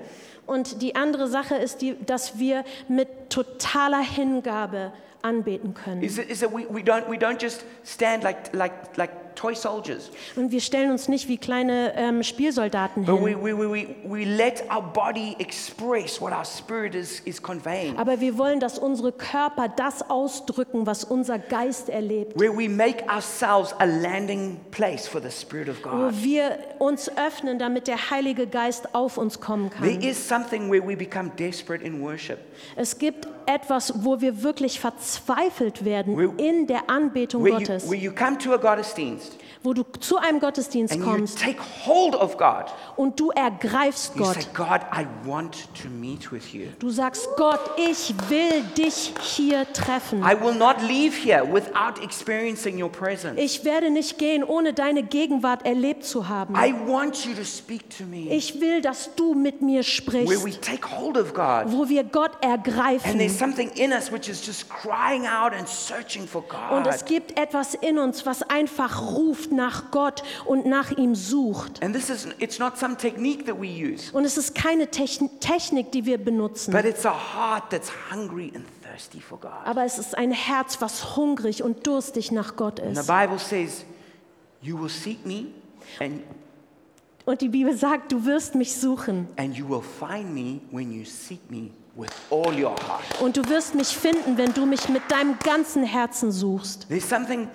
[0.45, 6.01] Und die andere Sache ist, die, dass wir mit totaler Hingabe anbeten können.
[6.01, 9.55] Is that, is that we, we, don't, we don't just stand like, like, like toy
[9.55, 13.69] soldiers, Und wir stellen uns nicht wie kleine ähm, Spielsoldaten but we, hin, we, we,
[13.71, 17.95] we, we let our body express what our spirit is, is conveying.
[17.97, 22.39] aber wir wollen, dass unsere Körper das ausdrücken, was unser Geist erlebt.
[22.39, 26.23] Where we make ourselves a landing place for the Spirit of Wo God.
[26.23, 30.01] wir uns öffnen, damit der Heilige Geist auf uns kommen There kann.
[30.01, 32.39] is something where we become desperate in worship.
[32.75, 37.89] Es gibt etwas, wo wir wirklich verzweifelt werden Where- in der Anbetung Where you, Gottes.
[37.89, 39.28] where you come to a Gottesdienst
[39.61, 42.65] Wo du zu einem Gottesdienst and you kommst take hold of God.
[42.95, 44.35] und du ergreifst You Gott.
[44.35, 46.67] say, God, I want to meet with you.
[46.79, 50.23] Du sagst, Gott, ich will dich hier treffen.
[50.23, 53.37] I will not leave here without experiencing your presence.
[53.37, 56.55] Ich werde nicht gehen, ohne deine Gegenwart erlebt zu haben.
[56.55, 58.29] I want you to speak to me.
[58.33, 61.65] Ich will, dass du mit mir Where we sprichst, take hold of God.
[61.73, 63.29] wo wir Gott And there's ergreifen.
[63.29, 67.07] something in us which is just crying out and searching for Und es God.
[67.09, 71.83] gibt etwas in uns, was einfach ruft nach Gott und nach ihm sucht.
[71.83, 75.29] And this is, it's not some technique that we use, Und es ist keine Techn-
[75.39, 79.51] Technik, die wir benutzen, but it's a heart that's hungry and thirsty for God.
[79.65, 83.07] aber es ist ein Herz, was hungrig und durstig nach Gott And the ist.
[83.07, 83.85] Bible says,
[84.61, 85.45] You will seek me
[85.99, 86.21] and,
[87.25, 91.05] Und die Bibel sagt, du wirst mich suchen and you will find me when you
[91.05, 93.21] seek me with all your heart.
[93.21, 96.87] und du wirst mich finden, wenn du mich mit deinem ganzen Herzen suchst.
[96.89, 97.47] There's something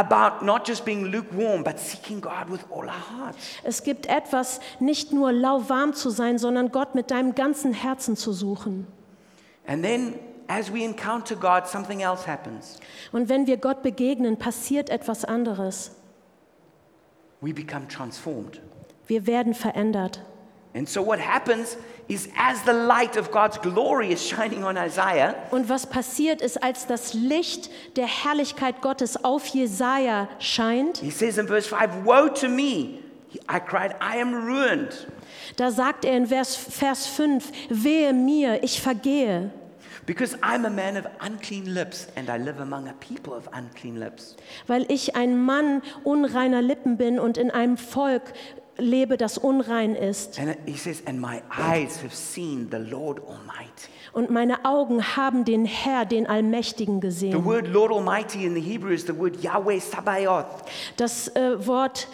[0.00, 3.38] about not just being lukewarm, but seeking God with all our hearts.
[3.62, 8.32] Es gibt etwas, nicht nur lauwarm zu sein, sondern Gott mit deinem ganzen Herzen zu
[8.32, 8.86] suchen.
[9.66, 10.14] And then,
[10.48, 12.78] as we encounter God, something else happens.
[13.12, 15.92] Und wenn wir Gott begegnen, passiert etwas anderes.
[17.40, 18.60] We become transformed.
[19.06, 20.20] Wir werden verändert.
[20.72, 21.76] And so, what happens
[22.08, 26.62] is as the light of God's glory is shining on Isaiah, Und was passiert ist,
[26.62, 32.28] als das Licht der Herrlichkeit Gottes auf Jesaja scheint, he says in verse 5 Woe
[32.28, 33.00] to me!
[33.48, 35.06] I cried, I am ruined.
[35.56, 39.50] da sagt er in Vers, Vers 5, wehe mir, ich vergehe,
[40.06, 43.96] Because I'm a man of unclean lips, and I live among a people of unclean
[44.00, 44.34] lips.
[44.66, 48.22] weil ich ein Mann unreiner Lippen bin und in einem Volk
[48.80, 50.38] lebe, das unrein ist.
[50.40, 53.88] And he says, And my eyes have seen the Lord Almighty.
[54.12, 57.44] Und meine Augen haben den Herr, den Allmächtigen The gesehen.
[57.44, 60.46] word Lord Almighty in the Hebrew is the word Yahweh Sabaoth.
[60.96, 62.08] Das äh, Wort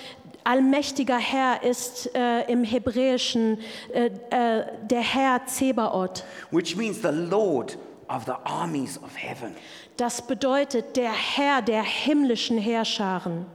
[0.44, 3.58] allmächtiger Herr ist äh, im Hebräischen
[3.92, 6.22] äh, äh, der Herr Zebaoth.
[6.50, 9.54] which means the Lord of the armies of heaven.
[9.96, 13.46] Das bedeutet der Herr der himmlischen Heerscharen.
[13.46, 13.54] He saw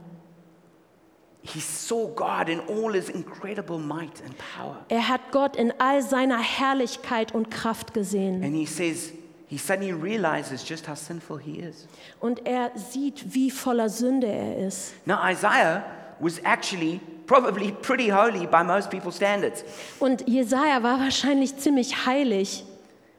[0.92, 1.31] and power.
[4.88, 8.44] Er hat Gott in all seiner Herrlichkeit und Kraft gesehen.
[8.44, 9.12] And he says,
[9.48, 11.88] he suddenly realizes just how sinful he is.
[12.20, 14.94] Und er sieht, wie voller Sünde er ist.
[15.04, 15.84] Now, Isaiah
[16.20, 19.64] was actually probably pretty holy by most people's standards.
[19.98, 22.64] Und Jesaja war wahrscheinlich ziemlich heilig.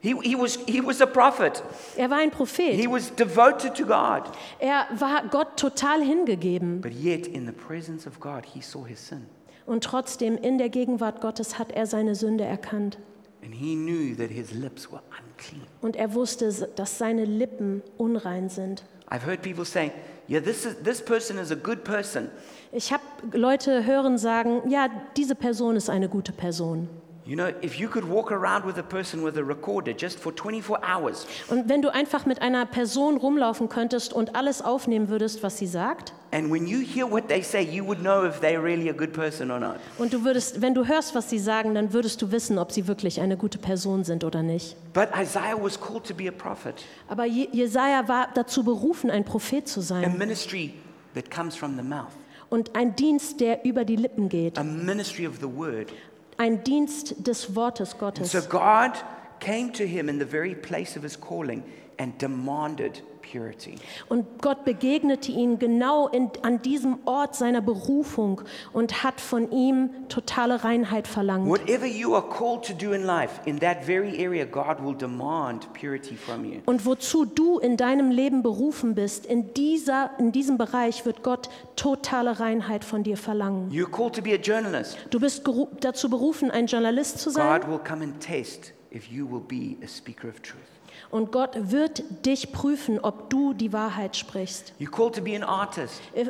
[0.04, 1.62] He, he, was, he was a prophet,
[1.96, 2.90] Er war ein he Prophet.
[2.90, 4.24] was devoted to God.
[4.60, 6.82] Er war Gott total hingegeben.
[6.82, 9.24] But yet, in the presence of God, he saw his sin.
[9.64, 12.98] Und trotzdem in der Gegenwart Gottes hat er seine Sünde erkannt.
[13.42, 15.66] And he knew that his lips were unclean.
[15.80, 18.84] Und er wusste, dass seine Lippen unrein sind.
[19.10, 19.90] I've heard people saying,
[20.28, 22.28] yeah, this, is, this person is a good person.
[22.72, 26.90] Ich habe Leute hören sagen, ja, diese Person ist eine gute Person.
[27.26, 30.30] You know, if you could walk around with a person with a recorder just for
[30.30, 35.42] 24 hours, Und wenn du einfach mit einer Person rumlaufen könntest und alles aufnehmen würdest,
[35.42, 38.62] was sie sagt, and when you hear what they say, you would know if they're
[38.62, 39.76] really a good person or not.
[39.96, 42.86] und du würdest, wenn du hörst, was sie sagen, dann würdest du wissen, ob sie
[42.86, 44.76] wirklich eine gute Person sind oder nicht.
[44.92, 46.74] But Isaiah was called to be a prophet,
[47.08, 50.74] Aber Je- Jesaja war dazu berufen, ein Prophet zu a sein ministry
[51.14, 52.12] that comes from the mouth,
[52.50, 55.88] und ein Dienst, der über die Lippen geht, a ministry of the word.
[56.38, 58.32] Ein Dienst des Wortes And Gottes.
[58.32, 58.92] so God
[59.40, 61.62] came to him in the very place of his calling
[61.98, 63.76] and demanded purity.
[64.08, 69.90] Und Gott begegnete ihm genau in, an diesem Ort seiner Berufung und hat von ihm
[70.08, 71.48] totale Reinheit verlangt.
[71.48, 75.72] Whatever you are called to do in life, in that very area, God will demand
[75.72, 76.60] purity from you.
[76.66, 81.48] Und wozu du in deinem Leben berufen bist, in, dieser, in diesem Bereich wird Gott
[81.76, 83.70] totale Reinheit von dir verlangen.
[83.70, 84.98] You're called to be a journalist.
[85.10, 85.42] Du bist
[85.80, 87.60] dazu berufen, ein Journalist zu sein.
[87.60, 90.73] God will come and test if you will be a speaker of truth.
[91.10, 94.72] Und Gott wird dich prüfen, ob du die Wahrheit sprichst.
[94.78, 94.86] Äh,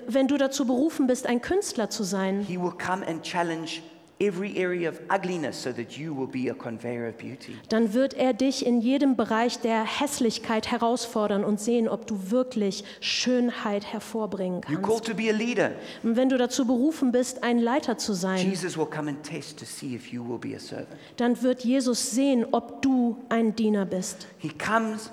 [0.06, 3.80] Wenn du dazu berufen bist, ein Künstler zu sein, He will come and challenge
[4.26, 7.56] every area of ugliness so that you will be a conveyor of beauty.
[7.68, 12.84] dann wird er dich in jedem Bereich der Hässlichkeit herausfordern und sehen, ob du wirklich
[13.00, 14.82] Schönheit hervorbringen You're kannst.
[14.82, 15.72] called to be a leader.
[16.02, 19.58] Und wenn du dazu berufen bist, ein Leiter zu sein, Jesus will come and test
[19.58, 20.88] to see if you will be a servant.
[21.16, 24.26] dann wird Jesus sehen, ob du ein Diener bist.
[24.38, 25.10] He comes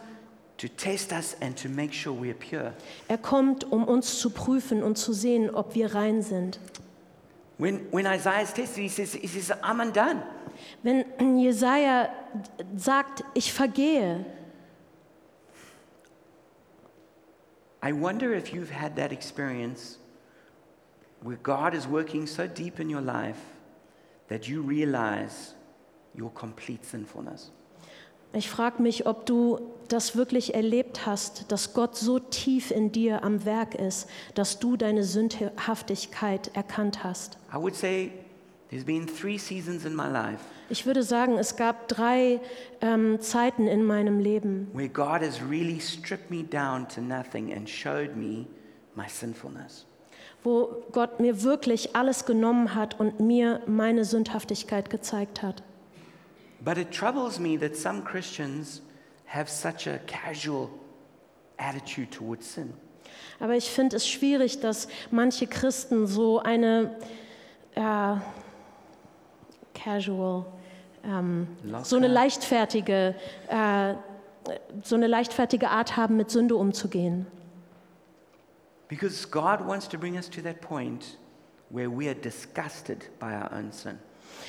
[0.57, 2.73] to test us and to make sure we're pure.
[3.07, 6.59] Er kommt, um uns zu prüfen und zu sehen, ob wir rein sind.
[7.61, 10.23] When, when Isaiah is tested, he says, he says, I'm undone.
[10.81, 12.09] Wenn Jesaja
[12.75, 14.25] sagt, ich vergehe,
[17.83, 19.99] I wonder if you've had that experience
[21.21, 23.43] where God is working so deep in your life
[24.27, 25.53] that you realize
[26.15, 27.51] your complete sinfulness.
[28.33, 33.23] Ich frage mich, ob du das wirklich erlebt hast, dass Gott so tief in dir
[33.23, 37.37] am Werk ist, dass du deine Sündhaftigkeit erkannt hast.
[37.53, 38.11] I would say
[38.69, 40.39] there's been three seasons in my life
[40.69, 42.39] Ich würde sagen, es gab drei
[42.79, 47.69] ähm, Zeiten in meinem Leben, where God has really stripped me down to nothing and
[47.69, 48.45] showed me
[48.95, 49.85] my sinfulness.
[50.43, 55.63] wo Gott mir wirklich alles genommen hat und mir meine Sündhaftigkeit gezeigt hat.
[56.63, 58.81] But it troubles me that some Christians
[59.25, 60.69] have such a casual
[61.57, 62.73] attitude towards sin.
[63.39, 66.95] Aber ich finde es schwierig, dass manche Christen so eine
[67.75, 68.15] äh,
[69.73, 70.45] casual,
[71.03, 71.47] ähm,
[71.83, 73.15] so eine leichtfertige,
[73.47, 73.95] äh,
[74.83, 77.25] so eine leichtfertige Art haben, mit Sünde umzugehen.
[78.87, 81.17] Because God wants to bring us to that point
[81.69, 83.97] where we are disgusted by our own sin.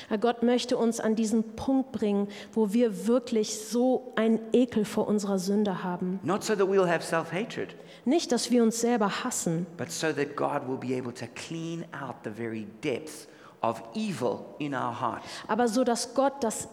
[0.09, 5.07] Herr Gott möchte uns an diesen Punkt bringen, wo wir wirklich so einen Ekel vor
[5.07, 6.19] unserer Sünde haben.
[6.23, 10.07] Not so that we'll have self hatred, Nicht, dass wir uns selber hassen, but so
[10.11, 13.27] that God will be able to clean out the very depths
[13.61, 15.25] of evil in our hearts.
[15.47, 16.67] aber so, dass Gott das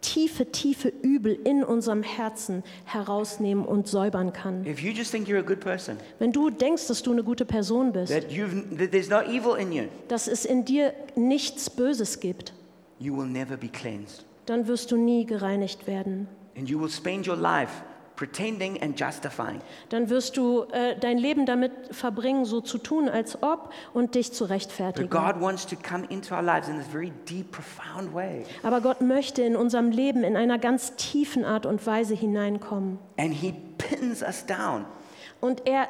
[0.00, 4.66] tiefe, tiefe Übel in unserem Herzen herausnehmen und säubern kann.
[4.66, 7.44] If you just think you're a good person, Wenn du denkst, dass du eine gute
[7.46, 12.20] Person bist, that, that there's no evil in you, dass es in dir nichts Böses
[12.20, 12.52] gibt,
[12.98, 14.24] you will never be cleansed.
[14.46, 16.28] dann wirst du nie gereinigt werden.
[16.56, 17.72] And you will spend your life
[18.16, 19.60] pretending and justifying.
[19.88, 24.32] Dann wirst du äh, dein Leben damit verbringen, so zu tun, als ob und dich
[24.32, 25.10] zu rechtfertigen.
[25.10, 28.44] God wants to come into our lives in this very deep, profound way.
[28.62, 32.98] Aber Gott möchte in unserem Leben in einer ganz tiefen Art und Weise hineinkommen.
[33.18, 34.84] And He pins us down.
[35.40, 35.88] Und er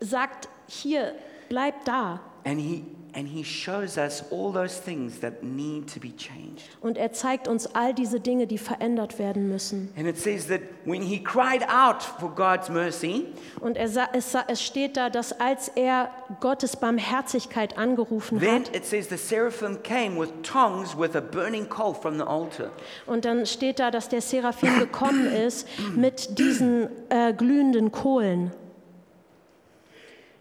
[0.00, 1.12] sagt, hier,
[1.48, 2.20] bleib da.
[2.44, 2.84] And he,
[3.16, 6.68] and he shows us all those things that need to be changed.
[6.82, 9.88] Und er zeigt uns all diese Dinge, die verändert werden müssen.
[9.96, 13.24] And it says that when he cried out for God's mercy,
[13.60, 18.84] Und er, es, es steht da, dass als er Gottes Barmherzigkeit angerufen then hat, it
[18.84, 22.70] says the seraphim came with tongues with a burning coal from the altar.
[23.06, 28.50] und dann steht da, dass der Seraphim gekommen ist mit diesen äh, glühenden Kohlen.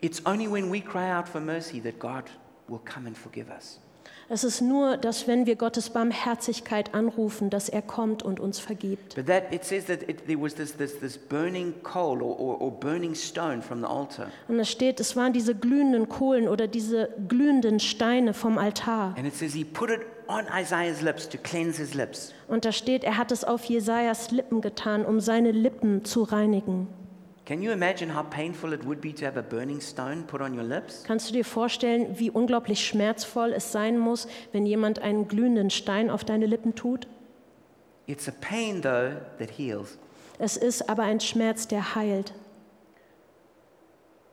[0.02, 2.26] It's only when we cry out for mercy that God
[2.68, 3.80] will come and forgive us.
[4.28, 9.16] Es ist nur, dass wenn wir Gottes Barmherzigkeit anrufen, dass er kommt und uns vergibt.
[9.16, 12.60] But that it says that it, there was this, this, this burning coal or, or,
[12.60, 14.32] or burning stone from the altar.
[14.48, 19.14] Und es steht, es waren diese glühenden Kohlen oder diese glühenden Steine vom Altar.
[19.16, 22.34] And it says he put it on Isaiah's lips to cleanse his lips.
[22.48, 26.88] Und da steht, er hat es auf Jesajas Lippen getan, um seine Lippen zu reinigen.
[27.46, 30.56] Can you imagine how painful it would be to have a burning stone put on
[30.58, 31.04] your lips?
[31.04, 36.10] Kannst du dir vorstellen, wie unglaublich schmerzvoll es sein muss, wenn jemand einen glühenden Stein
[36.10, 37.08] auf deine Lippen tut?
[38.08, 39.98] It's a pain, though, that heals.
[40.40, 42.34] Es ist aber ein Schmerz, der heilt.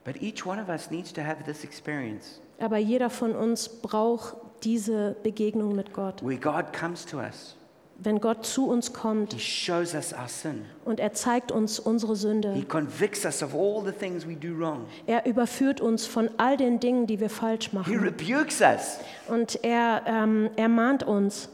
[0.05, 4.37] But each one of us needs to have this experience Aber jeder von uns braucht
[4.65, 6.23] diese Begegnung mit Gott.
[6.25, 7.57] where God comes to us.
[7.99, 10.65] Wenn Gott zu uns kommt He shows us our sin.
[10.85, 14.87] und er zeigt uns unsere Sünde, convicts us of all the things we do wrong.
[15.07, 17.99] er überführt uns von all den Dingen, die wir falsch He machen.
[18.01, 18.99] rebukes us.
[19.29, 21.49] Und er ähm, ermahnt uns.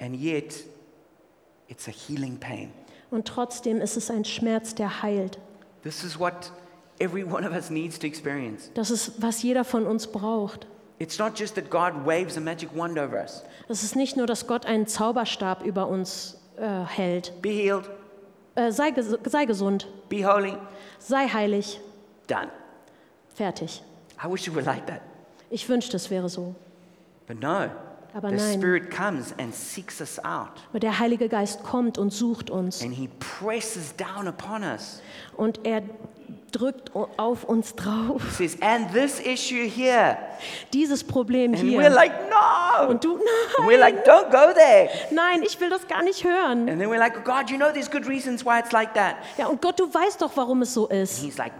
[0.00, 0.54] And yet,
[1.68, 2.70] it's a healing pain.
[3.10, 5.38] Und trotzdem ist es ein Schmerz, der heilt.
[5.82, 6.50] This is what
[6.98, 8.70] every one of us needs to experience.
[8.74, 10.66] Das ist, was jeder von uns braucht.
[10.98, 13.42] It's not just that God waves a magic wand over us.
[13.68, 17.32] Es ist nicht nur, dass Gott einen Zauberstab über uns äh, hält.
[17.42, 17.90] Be healed,
[18.56, 20.56] Äh, sei, ges sei gesund, be holy,
[21.00, 21.80] sei heilig,
[22.28, 22.48] done.
[23.34, 23.82] fertig.
[24.22, 25.00] I wish it were like that.
[25.50, 26.54] Ich wünschte, es wäre so.
[27.26, 27.68] But no.
[28.16, 28.54] Aber the nein.
[28.60, 30.62] Spirit comes and seeks us out.
[30.70, 32.80] Aber der Heilige Geist kommt und sucht uns.
[32.80, 35.00] And He presses down upon us.
[35.36, 35.82] Und er
[36.54, 38.22] drückt auf uns drauf.
[38.38, 40.16] Says, and this issue here.
[40.72, 41.90] Dieses Problem And we're hier.
[41.90, 42.88] like, no.
[42.88, 43.22] Und du, And
[43.68, 44.88] we're nein, like, don't go there.
[45.10, 45.40] nein.
[45.40, 46.68] nein, ich will das gar nicht hören.
[46.68, 49.16] And then we're like, God, you know there's good reasons why it's like that.
[49.36, 51.22] Ja, und Gott, du weißt doch, warum es so And ist.
[51.22, 51.52] He's like,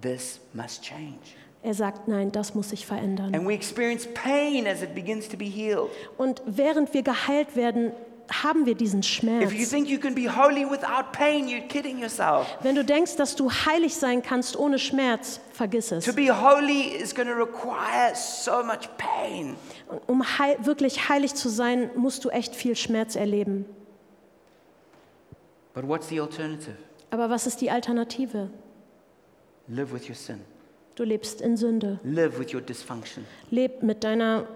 [0.00, 1.18] this must change.
[1.62, 3.34] Er sagt, nein, das muss sich verändern.
[3.34, 5.88] And we experience pain as it begins to be healed.
[6.18, 7.92] Und während wir geheilt werden,
[8.30, 9.44] haben wir diesen Schmerz.
[9.52, 12.46] If you think you can be holy without pain, you're kidding yourself.
[12.62, 16.14] Wenn du denkst, dass du heilig sein kannst ohne Schmerz, vergiss To es.
[16.14, 19.56] be holy is going to require so much pain.
[19.88, 23.66] Und Um heil wirklich heilig zu sein, musst du echt viel Schmerz erleben.
[25.74, 26.76] But what's the alternative?
[27.10, 28.48] Aber was ist die Alternative?
[29.68, 30.40] Live with your sin.
[30.94, 31.98] Du lebst in Sünde.
[32.04, 33.24] Live with your dysfunction.
[33.50, 34.46] Leb mit, deiner,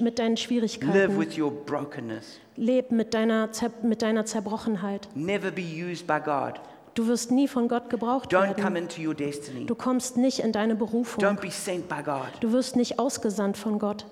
[0.00, 1.18] mit deinen Live Schwierigkeiten.
[1.18, 2.38] with your brokenness.
[2.56, 3.48] Leb mit deiner,
[3.82, 5.08] mit deiner Zerbrochenheit.
[5.14, 6.54] Never be used by God.
[6.94, 8.76] Du wirst nie von Gott gebraucht Don't come werden.
[8.76, 9.66] into your destiny.
[9.66, 11.22] Du kommst nicht in deine Berufung.
[11.22, 12.28] Don't be sent by God.
[12.40, 14.06] Du wirst nicht ausgesandt von Gott.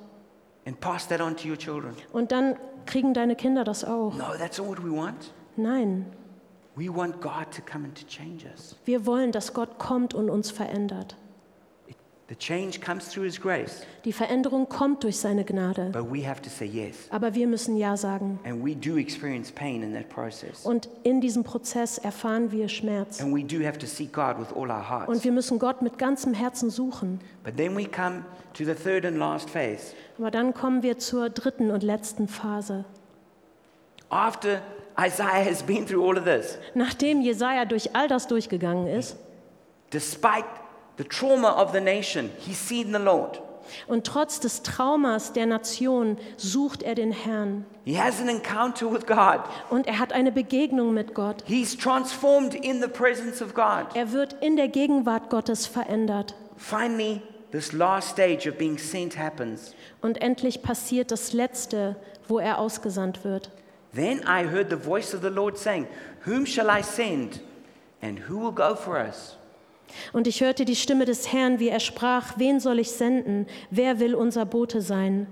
[0.67, 1.95] And pass that on to your children.
[2.13, 2.57] Und dann
[2.87, 4.15] kriegen deine Kinder das auch.
[4.15, 5.33] No, that's not what we want.
[5.57, 6.07] Nein,
[6.77, 8.75] We want God to come and to change us.
[8.85, 11.17] wir wollen, dass Gott kommt und uns verändert.
[11.87, 12.14] It- the change comes through His grace,
[14.05, 15.91] Die Veränderung kommt durch seine Gnade.
[15.93, 16.97] but we have to say yes.
[17.11, 18.39] Aber wir müssen Ja sagen.
[18.45, 20.65] And we do experience pain in that process.
[20.65, 23.21] Und in diesem Prozess erfahren wir Schmerz.
[23.21, 25.99] And we do have to seek God with all our Und wir müssen Gott mit
[25.99, 27.21] ganzem Herzen suchen.
[27.45, 29.95] But then we come to the third and last phase.
[30.19, 32.87] Aber dann kommen wir zur dritten und letzten Phase.
[34.09, 34.63] After
[34.99, 39.17] Isaiah has been through all of this, Nachdem Jesaja durch all das durchgegangen ist
[39.95, 40.45] despite
[40.97, 43.41] the trauma of the nation, he's seen the Lord.
[43.87, 47.65] und trotz des Traumas der Nation sucht er den Herrn.
[47.85, 49.41] He has an encounter with God.
[49.71, 51.45] Und er hat eine Begegnung mit Gott.
[51.47, 53.87] He's transformed in the presence of God.
[53.95, 56.35] Er wird in der Gegenwart Gottes verändert.
[56.57, 57.21] Finally,
[57.51, 59.75] this last stage of being sent happens.
[60.01, 63.51] Und endlich passiert das Letzte, wo er ausgesandt wird.
[63.95, 65.87] Then I heard the voice of the Lord saying,
[66.27, 67.41] Whom shall I send?
[68.03, 69.37] And who will go for us?
[70.13, 73.47] Und ich hörte die Stimme des Herrn, wie er sprach, wen soll ich senden?
[73.71, 75.27] Wer will unser Bote sein?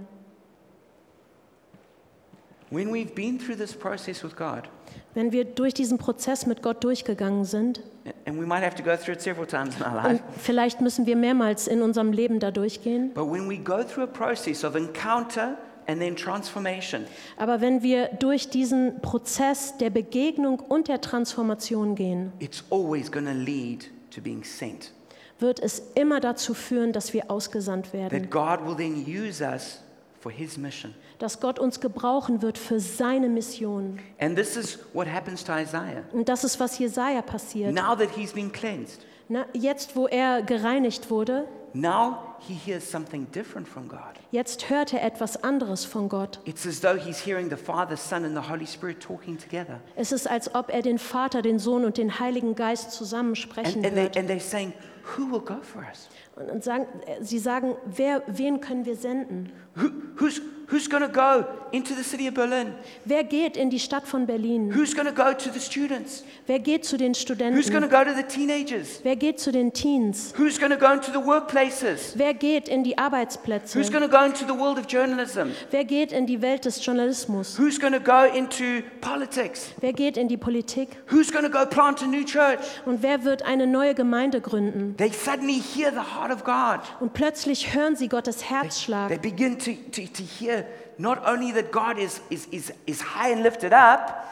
[4.36, 4.70] God,
[5.14, 7.82] Wenn wir durch diesen Prozess mit Gott durchgegangen sind,
[8.24, 14.04] und vielleicht müssen wir mehrmals in unserem Leben da durchgehen, but when we go through
[14.04, 15.56] a process of encounter
[15.86, 17.04] and then transformation,
[17.36, 23.90] aber wenn wir durch diesen Prozess der Begegnung und der Transformation gehen, it's always lead
[24.14, 24.92] to being sent.
[25.38, 29.80] wird es immer dazu führen, dass wir ausgesandt werden, That God will then use us
[30.20, 30.94] for His mission.
[31.18, 33.98] dass Gott uns gebrauchen wird für seine Mission.
[34.20, 36.02] And this is what happens to Isaiah.
[36.12, 37.72] Und das ist, was Jesaja passiert.
[37.74, 43.26] Now that he's been cleansed, Na, jetzt, wo er gereinigt wurde, now he hears something
[43.32, 44.00] different from God.
[44.30, 46.40] jetzt hört er etwas anderes von Gott.
[46.44, 49.80] It's as though he's hearing the Father, Son, and the Holy Spirit talking together.
[49.96, 53.84] Es ist, als ob er den Vater, den Sohn und den Heiligen Geist zusammen sprechen
[53.84, 54.16] And, and, they, hört.
[54.16, 54.72] and they're saying,
[55.16, 56.08] who will go for us?
[56.36, 59.52] Und, und sagen, äh, sie sagen, wer, wen können wir senden?
[59.76, 60.40] Who, who's
[60.72, 62.74] who's going to go into the city of Berlin?
[63.04, 64.72] Wer geht in die Stadt von Berlin?
[64.74, 66.24] Who's going to go to the students?
[66.46, 67.90] Wer geht zu den Who's going to Studenten?
[67.90, 69.00] go to the teenagers?
[69.02, 70.32] Wer geht zu den Teens?
[70.36, 72.14] Who's going to go into the workplaces?
[72.16, 73.78] Wer geht in die Arbeitsplätze?
[73.78, 75.52] Who's going to go into the world of journalism?
[75.70, 77.58] Wer geht in die Welt des Journalismus?
[77.58, 79.72] Who's going to go into politics?
[79.80, 80.88] Wer geht in die Politik?
[81.10, 82.60] Who's going to go plant a new church?
[82.86, 84.96] Und wer wird eine neue Gemeinde gründen?
[84.96, 86.80] They suddenly hear the heart of God.
[87.00, 89.20] Und plötzlich hören sie Gottes They Herzschlag.
[89.22, 90.66] begin to, to, to hear
[90.98, 94.28] not only that God is, is, is, is high and lifted up,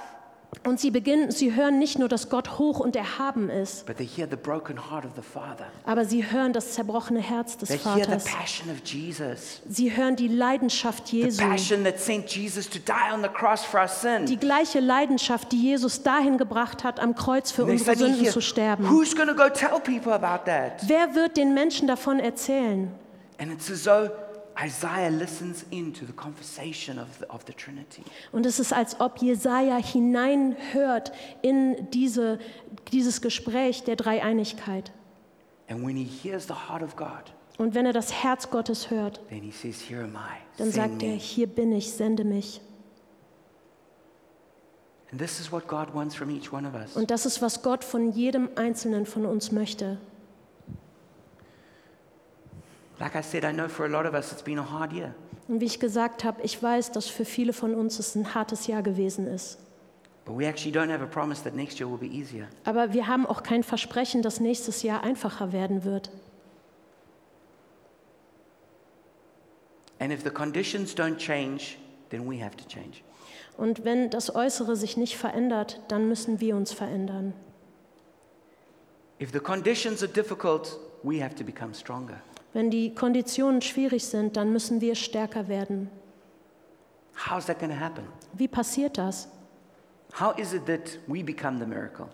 [0.66, 4.05] Und sie beginnen, sie hören nicht nur, dass Gott hoch und erhaben ist, but they
[4.07, 5.66] hear the broken heart of the Father.
[5.87, 8.24] aber sie hören das zerbrochene Herz des They hear the Vaters.
[8.24, 9.62] passion of Jesus.
[9.68, 11.41] Sie hören die Leidenschaft The Jesu.
[11.41, 14.26] passion that sent Jesus to die on the cross for our sin.
[14.26, 18.12] Die gleiche Leidenschaft, die Jesus dahin gebracht hat, am Kreuz für And they unsere suddenly
[18.14, 18.91] Sünden hear, zu sterben.
[18.91, 20.83] who's going to go tell people about that?
[20.89, 22.91] Wer wird den Menschen davon erzählen?
[23.39, 24.11] And it's as though
[24.62, 28.02] Isaiah listens into the conversation of the, of the Trinity.
[28.32, 32.38] Und es ist, als ob Jesaja hineinhört in diese,
[32.92, 34.92] dieses Gespräch der Dreieinigkeit.
[35.68, 39.20] And when he hears the heart of God, Und wenn er das Herz Gottes hört,
[39.28, 40.40] then he says, Here am I.
[40.56, 42.61] dann Send sagt er, hier bin ich, sende mich.
[45.12, 46.96] And this is what God wants from each one of us.
[46.96, 49.98] Und das ist, was Gott von jedem Einzelnen von uns möchte.
[53.01, 55.14] Like I said, I know for a lot of us it's been a hard year.
[55.48, 58.66] Und wie ich gesagt habe, ich weiß, dass für viele von uns es ein hartes
[58.66, 59.59] Jahr gewesen ist.
[60.26, 62.46] But we actually don't have a promise that next year will be easier.
[62.64, 66.11] Aber wir haben auch kein Versprechen, dass nächstes Jahr einfacher werden wird.
[69.98, 71.78] And if the conditions don't change,
[72.11, 73.03] then we have to change.
[73.57, 77.32] Und wenn das Äußere sich nicht verändert, dann müssen wir uns verändern.
[79.20, 82.20] If the conditions are difficult, we have to become stronger.
[82.53, 85.88] Wenn die Konditionen schwierig sind, dann müssen wir stärker werden.
[87.28, 88.05] How's that going to happen?
[88.32, 89.28] Wie passiert das?
[90.18, 92.07] How is it that we become the miracle?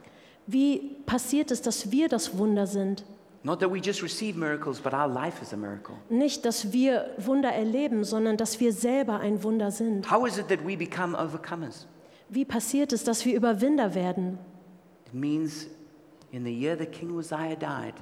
[0.47, 3.05] Wie passiert es, dass wir das Wunder sind?
[3.43, 5.95] Not that we just receive miracles, but our life is a miracle.
[6.09, 10.11] Nicht, dass wir Wunder erleben, sondern dass wir selber ein Wunder sind.
[10.11, 11.87] How is it that we become overcomers?
[12.29, 14.39] Wie passiert es, dass wir Überwinder werden?
[15.07, 15.69] It means
[16.33, 17.95] in the year that King Uzziah died,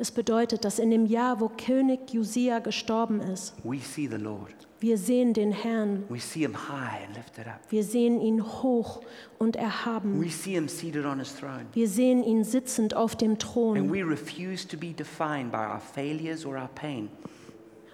[0.00, 4.54] Es bedeutet, dass in dem Jahr, wo König Josia gestorben ist, we see the Lord.
[4.80, 7.60] wir sehen den Herrn, We see him high and lifted up.
[7.68, 9.02] wir sehen ihn hoch
[9.38, 11.66] und erhaben, We see him seated on his throne.
[11.74, 16.46] wir sehen ihn sitzend auf dem Thron we refuse to be defined by our failures
[16.46, 17.10] or our pain.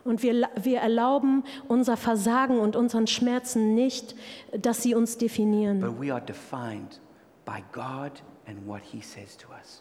[0.04, 4.14] und wir, wir erlauben unser Versagen und unseren Schmerzen nicht,
[4.56, 5.80] dass sie uns definieren.
[5.80, 7.00] But we are defined
[7.44, 8.12] by God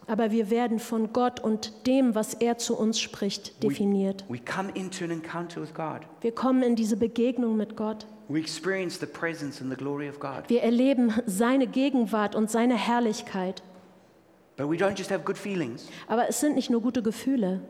[0.07, 4.25] Aber wir werden von Gott und dem, was er zu uns spricht, definiert.
[4.27, 6.01] We come into an encounter with God.
[6.21, 8.07] Wir kommen in diese Begegnung mit Gott.
[8.27, 10.43] We experience the presence and the glory of God.
[10.47, 13.61] Wir erleben seine Gegenwart und seine Herrlichkeit.
[16.07, 17.61] Aber es sind nicht nur gute Gefühle.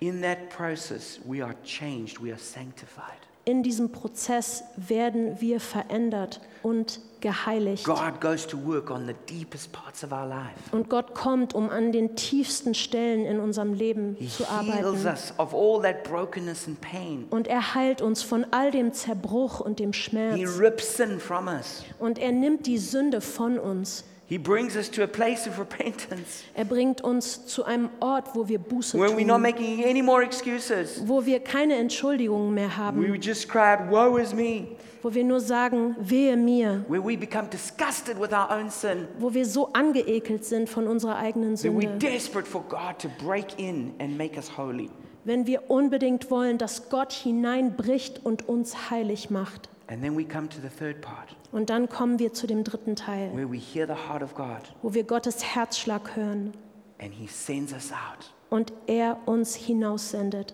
[0.00, 3.23] In that process, we are changed, we are sanctified.
[3.46, 7.84] In diesem Prozess werden wir verändert und geheiligt.
[7.84, 10.54] God goes to work on the deepest parts of our life.
[10.72, 15.06] Und Gott kommt, um an den tiefsten Stellen in unserem Leben He zu arbeiten.
[15.06, 17.26] us of all that brokenness and pain.
[17.30, 20.58] Und er heilt uns von all dem Zerbruch und dem He Schmerz.
[20.58, 21.82] rips sin from us.
[21.98, 24.04] Und er nimmt die Sünde von uns.
[24.26, 28.48] He brings us to a place of repentance Er bringt uns zu einem Ort, wo
[28.48, 31.02] wir Buße where we're not tun, making any more excuses.
[31.06, 34.68] wo wir keine Entschuldigungen mehr We haben, just cry out, Woe is me.
[35.02, 39.08] wo wir nur sagen, wehe mir, Where we become disgusted with our own sin.
[39.18, 43.10] wo wir so angeekelt sind von unserer eigenen That we're Sünde, desperate for God to
[43.22, 44.88] break in and make us holy.
[45.24, 49.68] wenn wir unbedingt wollen, dass Gott hineinbricht und uns heilig macht.
[49.86, 52.96] And then we come to the third part, Und dann kommen wir zu dem dritten
[52.96, 56.52] Teil, where we hear the heart of God wo wir Gottes Herzschlag hören
[57.00, 58.32] and He sends us out.
[58.50, 60.52] und er uns hinaussendet.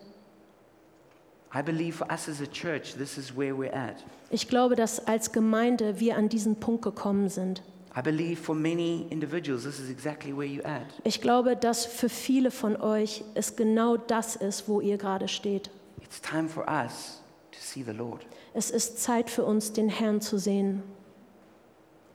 [1.55, 4.05] I believe for us as a church, this is where we're at.
[4.29, 7.63] Ich glaube, dass als Gemeinde wir an diesen Punkt gekommen sind.
[7.97, 10.87] I believe for many individuals, this is exactly where you're at.
[11.05, 15.71] Ich glaube, dass für viele von euch es genau das ist, wo ihr gerade steht.
[16.03, 17.23] It's time for us
[17.53, 18.27] to see the Lord.
[18.53, 20.83] Es ist Zeit für uns, den Herrn zu sehen.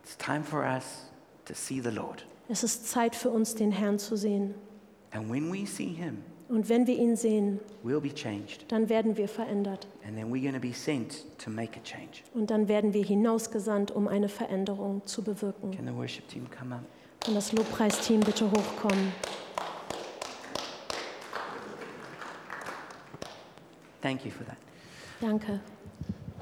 [0.03, 1.09] It's time for us
[1.45, 2.25] to see the Lord.
[2.49, 4.53] Es ist Zeit für uns, den Herrn zu sehen.
[5.11, 8.71] And when we see him, und wenn wir ihn sehen, we'll be changed.
[8.71, 9.87] dann werden wir verändert.
[10.05, 12.21] And then we're be sent to make a change.
[12.33, 15.71] Und dann werden wir hinausgesandt, um eine Veränderung zu bewirken.
[15.71, 16.81] Can the worship team come up?
[17.21, 19.11] Kann das Lobpreisteam bitte hochkommen?
[24.01, 24.57] Thank you for that.
[25.19, 25.59] Danke.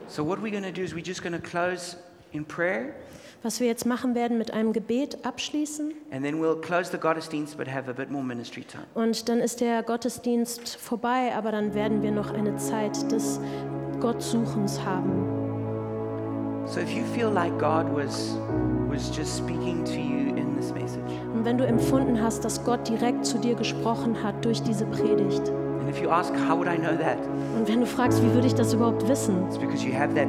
[0.07, 1.97] So, what we're going to do is we're just going to close
[2.31, 2.93] in prayer,
[3.41, 5.91] Was wir jetzt machen werden, mit einem Gebet abschließen.
[6.11, 8.83] and then we'll close the Gottesdienst but have a bit more ministry time.
[8.93, 13.39] Und dann ist der Gottesdienst vorbei, aber dann werden wir noch eine Zeit des
[13.99, 15.41] Gottsuchens haben.
[16.65, 18.37] So, if you feel like God was,
[18.87, 22.87] was just speaking to you in this message, Und wenn du empfunden hast, dass Gott
[22.87, 25.51] direkt zu dir gesprochen hat durch diese Predigt,
[25.93, 27.17] if you ask, How would I know that?
[27.57, 30.27] und wenn du fragst, wie würde ich das überhaupt wissen, It's because you have that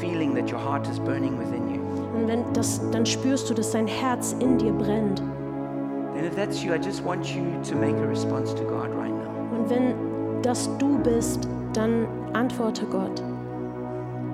[0.00, 1.80] feeling that your heart is burning within you.
[2.14, 5.20] und wenn das, dann spürst du, dass dein Herz in dir brennt.
[6.16, 9.10] And if that's you, I just want you to make a response to God right
[9.12, 9.58] now.
[9.58, 9.94] Und wenn
[10.42, 13.22] das du bist, dann antworte Gott.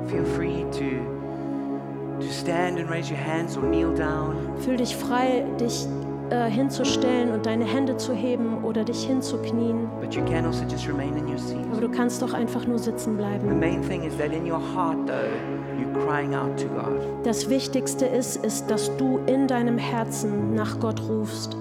[0.07, 4.37] Feel free to, to stand and raise your hands or kneel down.
[4.59, 5.89] Fühl dich frei, dich
[6.33, 9.89] äh, hinzustellen und deine Hände zu heben oder dich hinzuknien.
[10.01, 11.59] But you can also just remain in your seat.
[11.71, 13.59] Aber du kannst doch einfach nur sitzen The bleiben.
[13.61, 17.01] main thing is that in your heart, though, you're crying out to God.
[17.25, 21.57] Das Wichtigste ist, ist, dass du in deinem Herzen nach Gott rufst.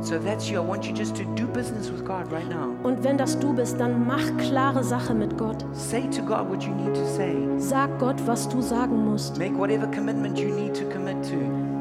[0.00, 2.74] So if that's you, I want you just to do business with God right now.
[2.82, 5.64] Und wenn das du bist, dann mach klare Sache mit Gott.
[5.72, 7.36] Say to God what you need to say.
[7.56, 9.38] Sag Gott, was du sagen musst.
[9.38, 11.36] Make whatever commitment you need to commit to.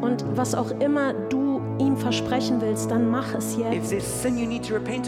[0.05, 1.50] Und was auch immer du
[1.81, 3.73] ihm versprechen willst, dann mach es jetzt.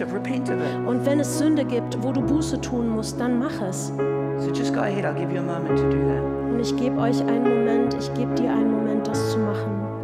[0.02, 0.88] of.
[0.88, 3.92] Und wenn es Sünde gibt, wo du Buße tun musst, dann mach es.
[4.40, 6.24] So just go ahead, I'll give you a moment to do that.
[6.52, 10.03] Und ich gebe euch einen Moment, ich gebe dir einen Moment, das zu machen.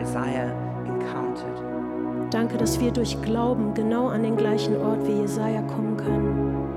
[0.00, 0.52] Isaiah
[0.86, 2.30] encountered.
[2.30, 6.68] Danke, dass wir durch Glauben genau an den gleichen Ort wie Jesaja kommen können.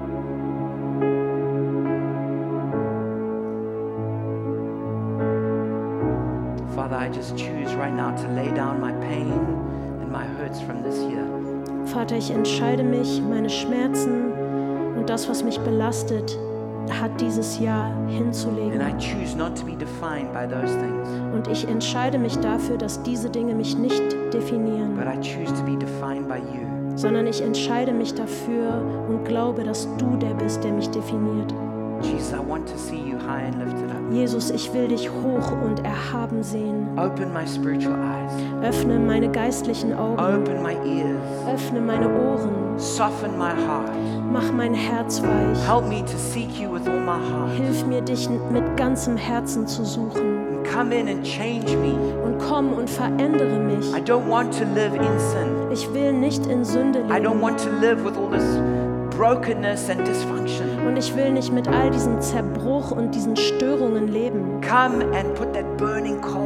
[6.75, 9.31] Father, I just choose right now to lay down my pain
[10.01, 11.25] and my hurts from this year.
[11.85, 14.31] Vater, ich entscheide mich, meine Schmerzen
[14.97, 16.37] und das, was mich belastet,
[16.99, 18.81] hat dieses Jahr hinzulegen.
[21.33, 25.63] Und ich entscheide mich dafür, dass diese Dinge mich nicht definieren, but I choose to
[25.63, 26.71] be defined by you.
[26.95, 31.53] sondern ich entscheide mich dafür und glaube, dass du der bist, der mich definiert.
[32.01, 34.11] Jesus, I want to see you high and lifted up.
[34.11, 36.80] Jesus, ich will dich hoch und erhaben sehen.
[36.97, 38.31] Open my spiritual eyes,
[38.63, 43.89] Öffne meine geistlichen Augen, open my ears, öffne meine Ohren, soften my heart.
[44.31, 45.67] mach mein Herz weich.
[45.67, 47.51] Help me to seek you with all my heart.
[47.57, 50.21] Hilf mir, dich mit ganzem Herzen zu suchen.
[50.57, 51.93] And come in and change me.
[52.25, 53.93] Und komm und verändere mich.
[53.95, 55.71] I don't want to live in sin.
[55.71, 57.41] Ich will nicht in Sünde I don't leben.
[57.41, 58.59] want to live with all this
[59.17, 60.67] brokenness and dysfunction.
[60.87, 64.59] Und ich will nicht mit all diesem Zerbruch und diesen Störungen leben.
[64.61, 66.40] Come and put that burning coal.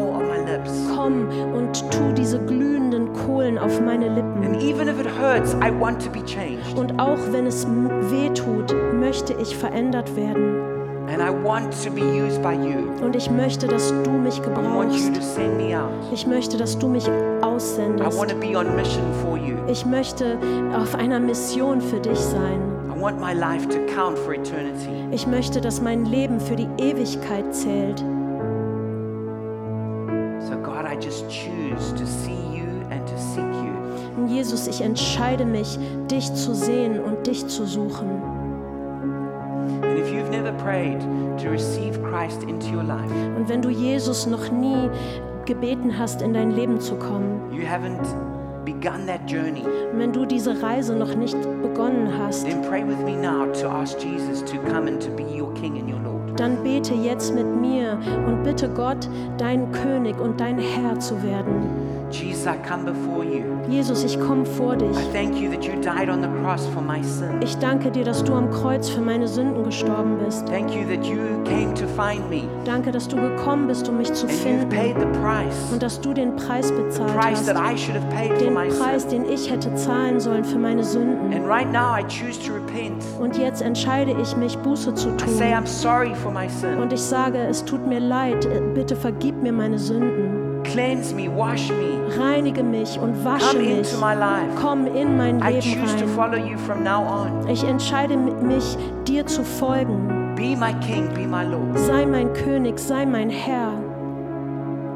[0.96, 4.60] Komm und tu diese glühenden Kohlen auf meine And Lippen.
[4.60, 6.78] even if it hurts, I want to be changed.
[6.78, 7.66] Und auch wenn es
[8.10, 10.76] weh tut, möchte ich verändert werden.
[11.08, 12.90] And I want to be used by you.
[13.04, 15.12] Und ich möchte, dass du mich gebrauchst.
[16.12, 17.08] Ich möchte, dass du mich
[17.42, 18.26] aussendest.
[19.68, 20.38] Ich möchte
[20.76, 22.60] auf einer Mission für dich sein.
[25.12, 28.04] Ich möchte, dass mein Leben für die Ewigkeit zählt.
[30.96, 34.28] I just choose to see you and to seek you.
[34.30, 35.78] Jesus, ich entscheide mich,
[36.10, 38.08] dich zu sehen und dich zu suchen.
[39.82, 41.02] And if you've never prayed
[41.42, 44.90] to receive Christ into your life, Und wenn du Jesus noch nie
[45.44, 48.08] gebeten hast, in dein Leben zu kommen, you haven't
[48.64, 49.66] begun that journey,
[49.96, 54.00] wenn du diese Reise noch nicht begonnen hast, then pray with me now to ask
[54.00, 56.15] Jesus to come and to be your King and your Lord.
[56.38, 61.95] Dann bete jetzt mit mir und bitte Gott, dein König und dein Herr zu werden.
[62.12, 63.44] Jesus, I come before you.
[63.68, 64.96] Jesus, ich komme vor dich.
[64.98, 67.42] I thank you that you died on the cross for my sin.
[67.42, 70.46] Ich danke dir, dass du am Kreuz für meine Sünden gestorben bist.
[70.48, 74.14] Thank you that you came to find me Danke, dass du gekommen bist, um mich
[74.14, 74.70] zu finden.
[74.70, 77.48] paid the price, Und dass du den Preis the bezahlt price hast.
[77.48, 80.84] that I should have paid for Den Preis, den ich hätte zahlen sollen für meine
[80.84, 81.34] Sünden.
[81.34, 83.04] And right now I choose to repent.
[83.20, 85.64] Und jetzt entscheide ich mich, Buße zu I say tun.
[85.64, 86.78] I'm sorry for my sin.
[86.80, 90.35] Und ich sage, es tut mir leid, bitte vergib mir meine Sünden.
[90.76, 92.00] Cleanse me, wash me.
[92.20, 93.78] Reinige mich und wasche Come mich.
[93.78, 94.52] into my life.
[94.62, 96.08] Komm in mein I Leben rein.
[96.10, 97.48] follow you from now on.
[97.50, 100.36] Ich entscheide mich, dir zu folgen.
[101.76, 103.72] Sei mein König, sei mein Herr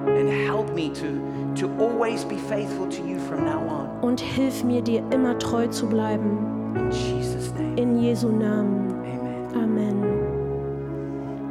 [0.08, 1.08] and help me to,
[1.56, 3.90] to always be faithful to you from now on.
[4.02, 6.38] und hilf mir, dir immer treu zu bleiben.
[6.76, 8.94] In Jesus' name, In Jesu Namen.
[9.06, 9.48] amen.
[9.56, 10.04] Amen.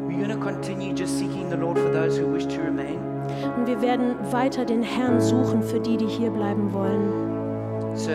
[0.07, 2.98] We're going to continue just seeking the Lord for those who wish to remain.
[3.59, 7.29] Und wir werden weiter den Herrn suchen für die, die hier bleiben wollen.
[7.97, 8.13] So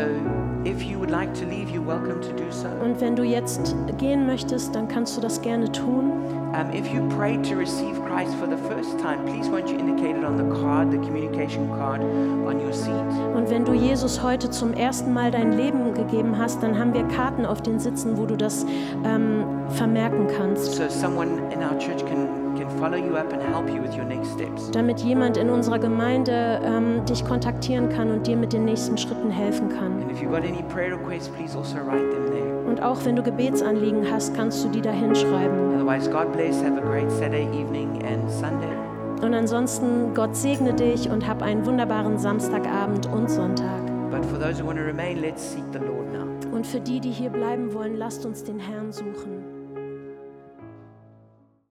[0.66, 2.70] if you would like to leave, you're welcome to do so.
[2.82, 6.14] Und wenn du jetzt gehen möchtest, dann kannst du das gerne tun.
[6.54, 10.16] Um, if you prayed to receive Christ for the first time, please won't you indicate
[10.16, 12.94] it on the card, the communication card on your seat.
[13.36, 17.04] Und wenn du Jesus heute zum ersten Mal dein Leben gegeben hast, dann haben wir
[17.10, 18.66] Karten auf den Sitzen, wo du das
[19.04, 20.76] ähm, vermerken kannst.
[20.76, 22.43] So someone in our church can,
[24.72, 29.30] Damit jemand in unserer Gemeinde ähm, dich kontaktieren kann und dir mit den nächsten Schritten
[29.30, 30.02] helfen kann.
[30.02, 32.54] And if you've got any prayer requests, please also write them there.
[32.68, 35.76] Und auch wenn du Gebetsanliegen hast, kannst du die da hinschreiben.
[35.76, 36.64] Otherwise, God bless.
[36.64, 38.68] Have a great Saturday evening and Sunday.
[39.22, 43.82] Und ansonsten, Gott segne dich und hab einen wunderbaren Samstagabend und Sonntag.
[44.12, 45.34] Remain.
[46.52, 49.43] Und für die, die hier bleiben wollen, lasst uns den Herrn suchen.